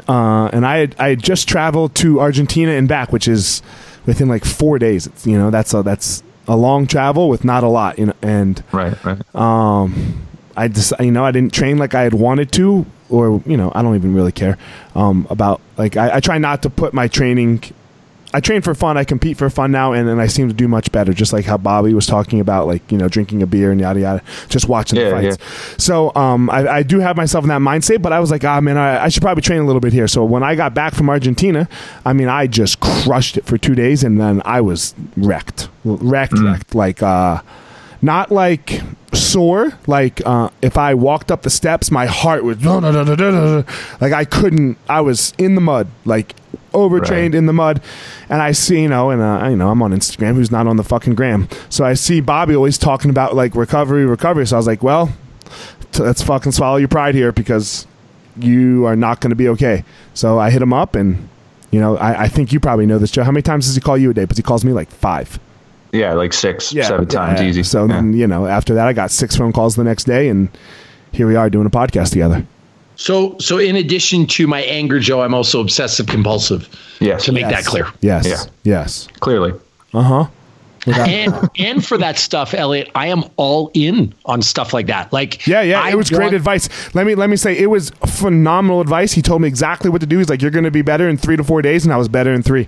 [0.09, 3.63] uh, and I had, I had just traveled to Argentina and back, which is
[4.07, 5.07] within like four days.
[5.07, 8.15] It's, you know, that's a, that's a long travel with not a lot, you know,
[8.23, 9.35] and right, right.
[9.35, 13.57] Um, I just, you know, I didn't train like I had wanted to or you
[13.57, 14.57] know, I don't even really care
[14.95, 17.63] um, about like I, I, try not to put my training.
[18.33, 18.97] I train for fun.
[18.97, 21.13] I compete for fun now, and, and I seem to do much better.
[21.13, 24.01] Just like how Bobby was talking about, like you know, drinking a beer and yada
[24.01, 24.23] yada.
[24.49, 25.39] Just watching yeah, the fights.
[25.41, 25.75] Yeah.
[25.79, 28.61] So um, I, I, do have myself in that mindset, but I was like, ah,
[28.61, 30.07] man, I, I, should probably train a little bit here.
[30.07, 31.69] So when I got back from Argentina,
[32.07, 36.35] I mean, I just crushed it for two days, and then I was wrecked, wrecked,
[36.35, 36.53] mm.
[36.53, 36.75] wrecked.
[36.77, 37.43] Like, uh,
[38.01, 38.81] not like
[39.13, 39.73] sore.
[39.87, 42.65] Like uh, if I walked up the steps, my heart was
[44.01, 44.79] like I couldn't.
[44.89, 46.35] I was in the mud, like
[46.73, 47.39] overtrained right.
[47.39, 47.83] in the mud.
[48.29, 50.35] And I see, you know, and uh, you know, I'm on Instagram.
[50.35, 51.49] Who's not on the fucking gram?
[51.69, 54.47] So I see Bobby always talking about like recovery, recovery.
[54.47, 55.13] So I was like, well,
[55.99, 57.87] let's fucking swallow your pride here because
[58.37, 59.85] you are not going to be okay.
[60.15, 61.29] So I hit him up and.
[61.73, 63.23] You know, I, I think you probably know this, Joe.
[63.23, 64.23] How many times does he call you a day?
[64.23, 65.39] Because he calls me like five.
[65.93, 67.63] Yeah, like six, yeah, seven times easy.
[67.63, 67.95] So yeah.
[67.95, 70.49] then, you know, after that, I got six phone calls the next day, and
[71.13, 72.47] here we are doing a podcast together.
[72.97, 76.69] So, so in addition to my anger, Joe, I'm also obsessive compulsive.
[77.01, 77.25] Yes.
[77.25, 77.53] To make yes.
[77.53, 77.87] that clear.
[78.03, 78.27] Yes.
[78.27, 78.45] Yeah.
[78.63, 79.09] Yes.
[79.21, 79.59] Clearly.
[79.95, 80.27] Uh huh.
[80.87, 85.13] and and for that stuff, Eliot, I am all in on stuff like that.
[85.13, 86.69] Like, yeah, yeah, I it was want- great advice.
[86.95, 89.13] Let me let me say, it was phenomenal advice.
[89.13, 90.17] He told me exactly what to do.
[90.17, 92.09] He's like, "You're going to be better in three to four days," and I was
[92.09, 92.67] better in three.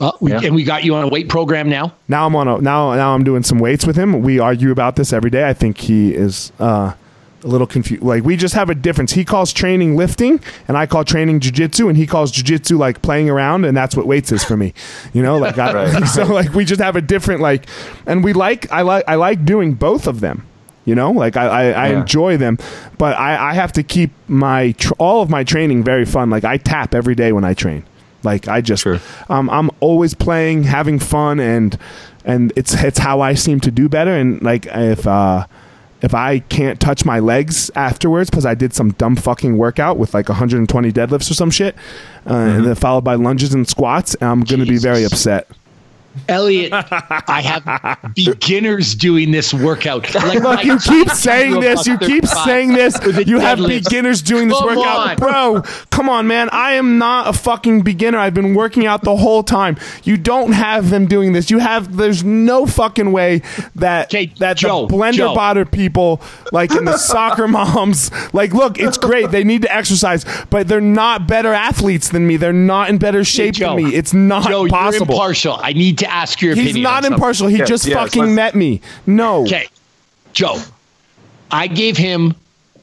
[0.00, 0.40] Uh, we, yeah.
[0.42, 1.94] And we got you on a weight program now.
[2.06, 4.22] Now I'm on a now now I'm doing some weights with him.
[4.22, 5.48] We argue about this every day.
[5.48, 6.94] I think he is uh,
[7.42, 8.02] a little confused.
[8.02, 9.12] Like we just have a difference.
[9.12, 13.28] He calls training lifting, and I call training jujitsu, and he calls jujitsu like playing
[13.28, 14.74] around, and that's what weights is for me.
[15.12, 16.04] You know, like I, right.
[16.08, 17.66] so like we just have a different like,
[18.06, 20.46] and we like I like I like doing both of them.
[20.84, 22.00] You know, like I, I, I yeah.
[22.00, 22.56] enjoy them,
[22.96, 26.30] but I, I have to keep my tr- all of my training very fun.
[26.30, 27.84] Like I tap every day when I train.
[28.22, 28.98] Like I just, sure.
[29.28, 31.78] um, I'm always playing, having fun, and
[32.24, 34.10] and it's it's how I seem to do better.
[34.10, 35.46] And like if uh,
[36.02, 40.14] if I can't touch my legs afterwards because I did some dumb fucking workout with
[40.14, 41.74] like 120 deadlifts or some shit,
[42.26, 42.56] uh, mm-hmm.
[42.56, 45.48] and then followed by lunges and squats, I'm going to be very upset.
[46.28, 50.14] Eliot, I have beginners doing this workout.
[50.14, 51.86] Like Look, you keep saying this.
[51.86, 52.98] You keep saying this.
[53.26, 55.10] You have beginners doing this come workout.
[55.10, 55.16] On.
[55.16, 56.48] Bro, come on, man.
[56.50, 58.18] I am not a fucking beginner.
[58.18, 59.76] I've been working out the whole time.
[60.04, 61.50] You don't have them doing this.
[61.50, 63.42] You have, there's no fucking way
[63.76, 65.34] that, okay, that Joe, the blender Joe.
[65.34, 66.20] botter people,
[66.52, 69.30] like in the soccer moms, like, look, it's great.
[69.30, 72.36] They need to exercise, but they're not better athletes than me.
[72.36, 73.94] They're not in better shape hey, Joe, than me.
[73.94, 75.06] It's not Joe, possible.
[75.06, 75.58] You're impartial.
[75.60, 76.76] I need to ask your He's opinion.
[76.76, 77.48] He's not impartial.
[77.48, 78.80] He yes, just yes, fucking met me.
[79.06, 79.42] No.
[79.42, 79.68] Okay,
[80.32, 80.60] Joe.
[81.50, 82.34] I gave him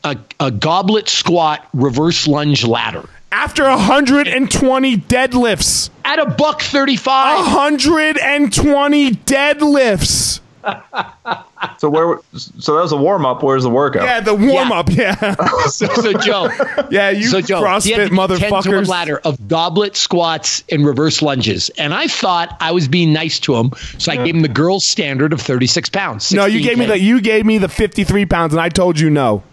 [0.03, 9.11] a, a goblet squat reverse lunge ladder after 120 deadlifts at a buck 35 120
[9.11, 10.39] deadlifts
[11.77, 12.19] so where?
[12.33, 13.43] So that was a warm up.
[13.43, 14.03] Where's the workout?
[14.03, 14.89] Yeah, the warm up.
[14.89, 15.15] Yeah.
[15.21, 15.35] yeah.
[15.67, 16.49] so, so, Joe.
[16.89, 18.87] Yeah, you so Joe, CrossFit motherfuckers.
[18.87, 23.55] ladder of goblet squats and reverse lunges, and I thought I was being nice to
[23.55, 26.31] him, so I gave him the girls' standard of thirty six pounds.
[26.33, 28.99] No, you gave me the you gave me the fifty three pounds, and I told
[28.99, 29.43] you no.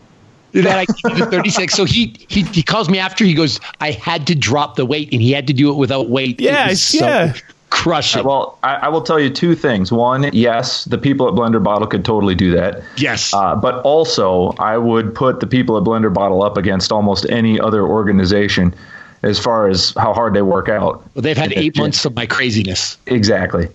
[0.52, 1.72] that I gave the 36.
[1.72, 3.24] So he, he he calls me after.
[3.24, 6.10] He goes, I had to drop the weight, and he had to do it without
[6.10, 6.40] weight.
[6.40, 7.34] Yeah, so, yeah
[7.72, 8.24] crush it.
[8.24, 9.90] well, I, I, will tell you two things.
[9.90, 12.82] One, yes, the people at Blender Bottle could totally do that.
[12.98, 13.32] Yes.
[13.32, 17.58] Uh, but also, I would put the people at Blender Bottle up against almost any
[17.58, 18.74] other organization
[19.22, 21.02] as far as how hard they work out.
[21.14, 22.98] Well, they've had eight months of my craziness.
[23.06, 23.68] Exactly.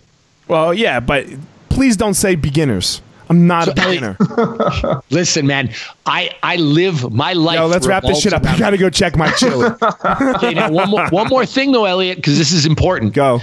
[0.47, 1.25] Well, yeah, but
[1.69, 3.01] please don't say beginners.
[3.29, 5.01] I'm not so, a beginner.
[5.09, 5.73] listen, man,
[6.05, 7.57] I I live my life.
[7.57, 8.45] No, let's wrap this shit up.
[8.45, 9.65] I gotta go check my chili.
[10.35, 13.13] okay, now one more one more thing though, Eliot, because this is important.
[13.13, 13.41] Go.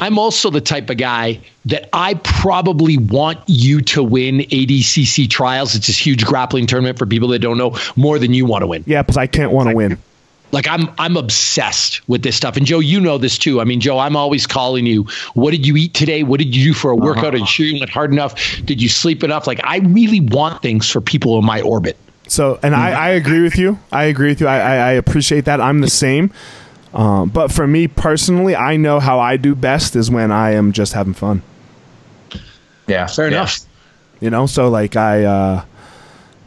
[0.00, 5.74] I'm also the type of guy that I probably want you to win ADCC trials.
[5.74, 8.66] It's this huge grappling tournament for people that don't know more than you want to
[8.66, 8.82] win.
[8.86, 9.98] Yeah, because I can't want to win.
[10.52, 12.56] Like I'm I'm obsessed with this stuff.
[12.56, 13.60] And Joe, you know this too.
[13.60, 15.06] I mean, Joe, I'm always calling you.
[15.34, 16.22] What did you eat today?
[16.22, 17.26] What did you do for a workout?
[17.26, 17.36] Uh-huh.
[17.36, 18.34] Are you sure you went hard enough?
[18.64, 19.46] Did you sleep enough?
[19.46, 21.96] Like I really want things for people in my orbit.
[22.26, 23.78] So, and I, I agree with you.
[23.90, 24.46] I agree with you.
[24.46, 25.60] I, I, I appreciate that.
[25.60, 26.32] I'm the same.
[26.92, 30.72] Um, but for me personally, I know how I do best is when I am
[30.72, 31.42] just having fun.
[32.86, 33.38] Yeah, fair yeah.
[33.38, 33.60] enough.
[34.20, 35.64] You know, so like I, uh,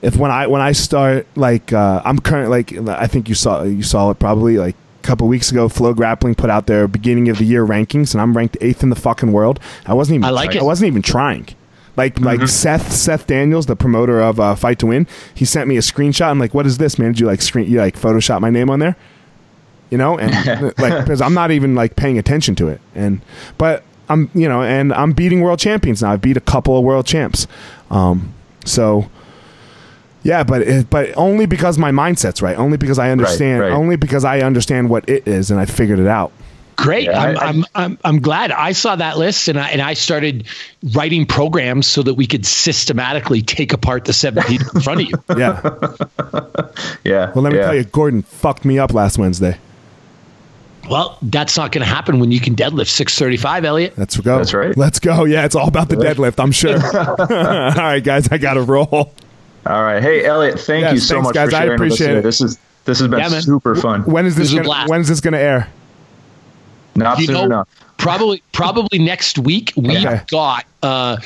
[0.01, 3.63] if when I when I start like uh, I'm current like I think you saw
[3.63, 5.69] you saw it probably like a couple weeks ago.
[5.69, 8.95] FloGrappling put out their beginning of the year rankings, and I'm ranked eighth in the
[8.95, 9.59] fucking world.
[9.85, 10.25] I wasn't even.
[10.25, 10.61] I like trying, it.
[10.61, 11.47] I wasn't even trying.
[11.95, 12.25] Like mm-hmm.
[12.25, 15.81] like Seth Seth Daniels, the promoter of uh, Fight to Win, he sent me a
[15.81, 16.27] screenshot.
[16.27, 17.13] I'm like, what is this, man?
[17.13, 18.97] Did you like screen you like Photoshop my name on there?
[19.93, 20.33] You know, and
[20.79, 23.21] like because I'm not even like paying attention to it, and
[23.59, 26.13] but I'm you know, and I'm beating world champions now.
[26.13, 27.45] I've beat a couple of world champs,
[27.91, 28.33] um,
[28.65, 29.07] so.
[30.23, 32.57] Yeah, but it, but only because my mindset's right.
[32.57, 33.59] Only because I understand.
[33.59, 33.75] Right, right.
[33.75, 36.31] Only because I understand what it is, and I figured it out.
[36.75, 37.05] Great.
[37.05, 39.81] Yeah, I'm, I, am i I'm, I'm glad I saw that list and I, and
[39.81, 40.47] I started
[40.95, 45.13] writing programs so that we could systematically take apart the 17 in front of you.
[45.37, 45.61] Yeah.
[47.03, 47.31] yeah.
[47.33, 47.65] Well, let me yeah.
[47.65, 49.57] tell you, Gordon fucked me up last Wednesday.
[50.89, 53.97] Well, that's not going to happen when you can deadlift 635, Eliot.
[53.97, 54.37] Let's go.
[54.37, 54.75] That's right.
[54.75, 55.23] Let's go.
[55.23, 56.73] Yeah, it's all about the deadlift, I'm sure.
[57.19, 58.87] all right, guys, I got to roll.
[59.65, 60.03] All right.
[60.03, 61.45] Hey, Eliot, thank yes, you so thanks, much guys.
[61.47, 62.23] for sharing I appreciate it.
[62.23, 64.03] This is this has been yeah, super fun.
[64.03, 65.69] When is this, this gonna, when is this going to air?
[66.95, 67.69] Not you soon know, enough.
[67.97, 69.71] Probably probably next week.
[69.77, 70.21] We've okay.
[70.27, 71.17] got uh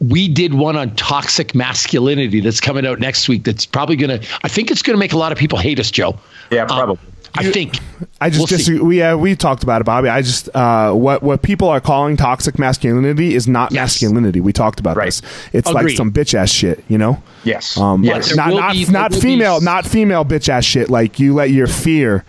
[0.00, 4.28] we did one on toxic masculinity that's coming out next week that's probably going to
[4.42, 6.18] i think it's going to make a lot of people hate us joe
[6.50, 7.78] yeah um, probably um, I think.
[8.20, 8.80] I just we'll disagree.
[8.80, 10.08] We uh, we talked about it, Bobby.
[10.08, 13.80] I just uh, what what people are calling toxic masculinity is not yes.
[13.80, 14.40] masculinity.
[14.40, 15.06] We talked about right.
[15.06, 15.22] this.
[15.52, 15.84] It's Agreed.
[15.84, 17.22] like some bitch ass shit, you know.
[17.42, 17.76] Yes.
[17.76, 18.34] Um, yes.
[18.34, 19.64] Not not be, not female be...
[19.64, 20.90] not female bitch ass shit.
[20.90, 22.24] Like you let your fear.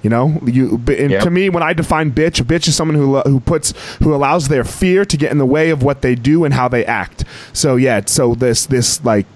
[0.00, 1.24] You know, you yep.
[1.24, 4.46] to me when I define bitch, a bitch is someone who who puts who allows
[4.46, 7.24] their fear to get in the way of what they do and how they act.
[7.52, 9.26] So yeah, so this this like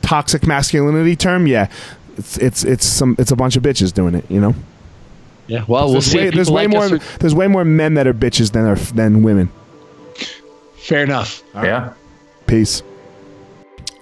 [0.00, 1.70] toxic masculinity term, yeah,
[2.20, 4.54] it's it's it's some it's a bunch of bitches doing it, you know.
[5.46, 6.18] Yeah, well, we'll there's see.
[6.18, 6.96] Way, there's way like more.
[6.96, 6.98] Are...
[7.18, 9.50] There's way more men that are bitches than are than women.
[10.76, 11.42] Fair enough.
[11.54, 11.94] Yeah.
[12.46, 12.82] Peace.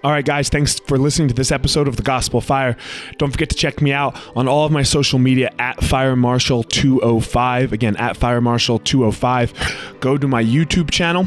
[0.05, 2.77] All right, guys, thanks for listening to this episode of The Gospel Fire.
[3.19, 6.63] Don't forget to check me out on all of my social media at Fire Marshal
[6.63, 7.73] 205.
[7.73, 9.97] Again, at Fire Marshal 205.
[10.01, 11.27] Go to my YouTube channel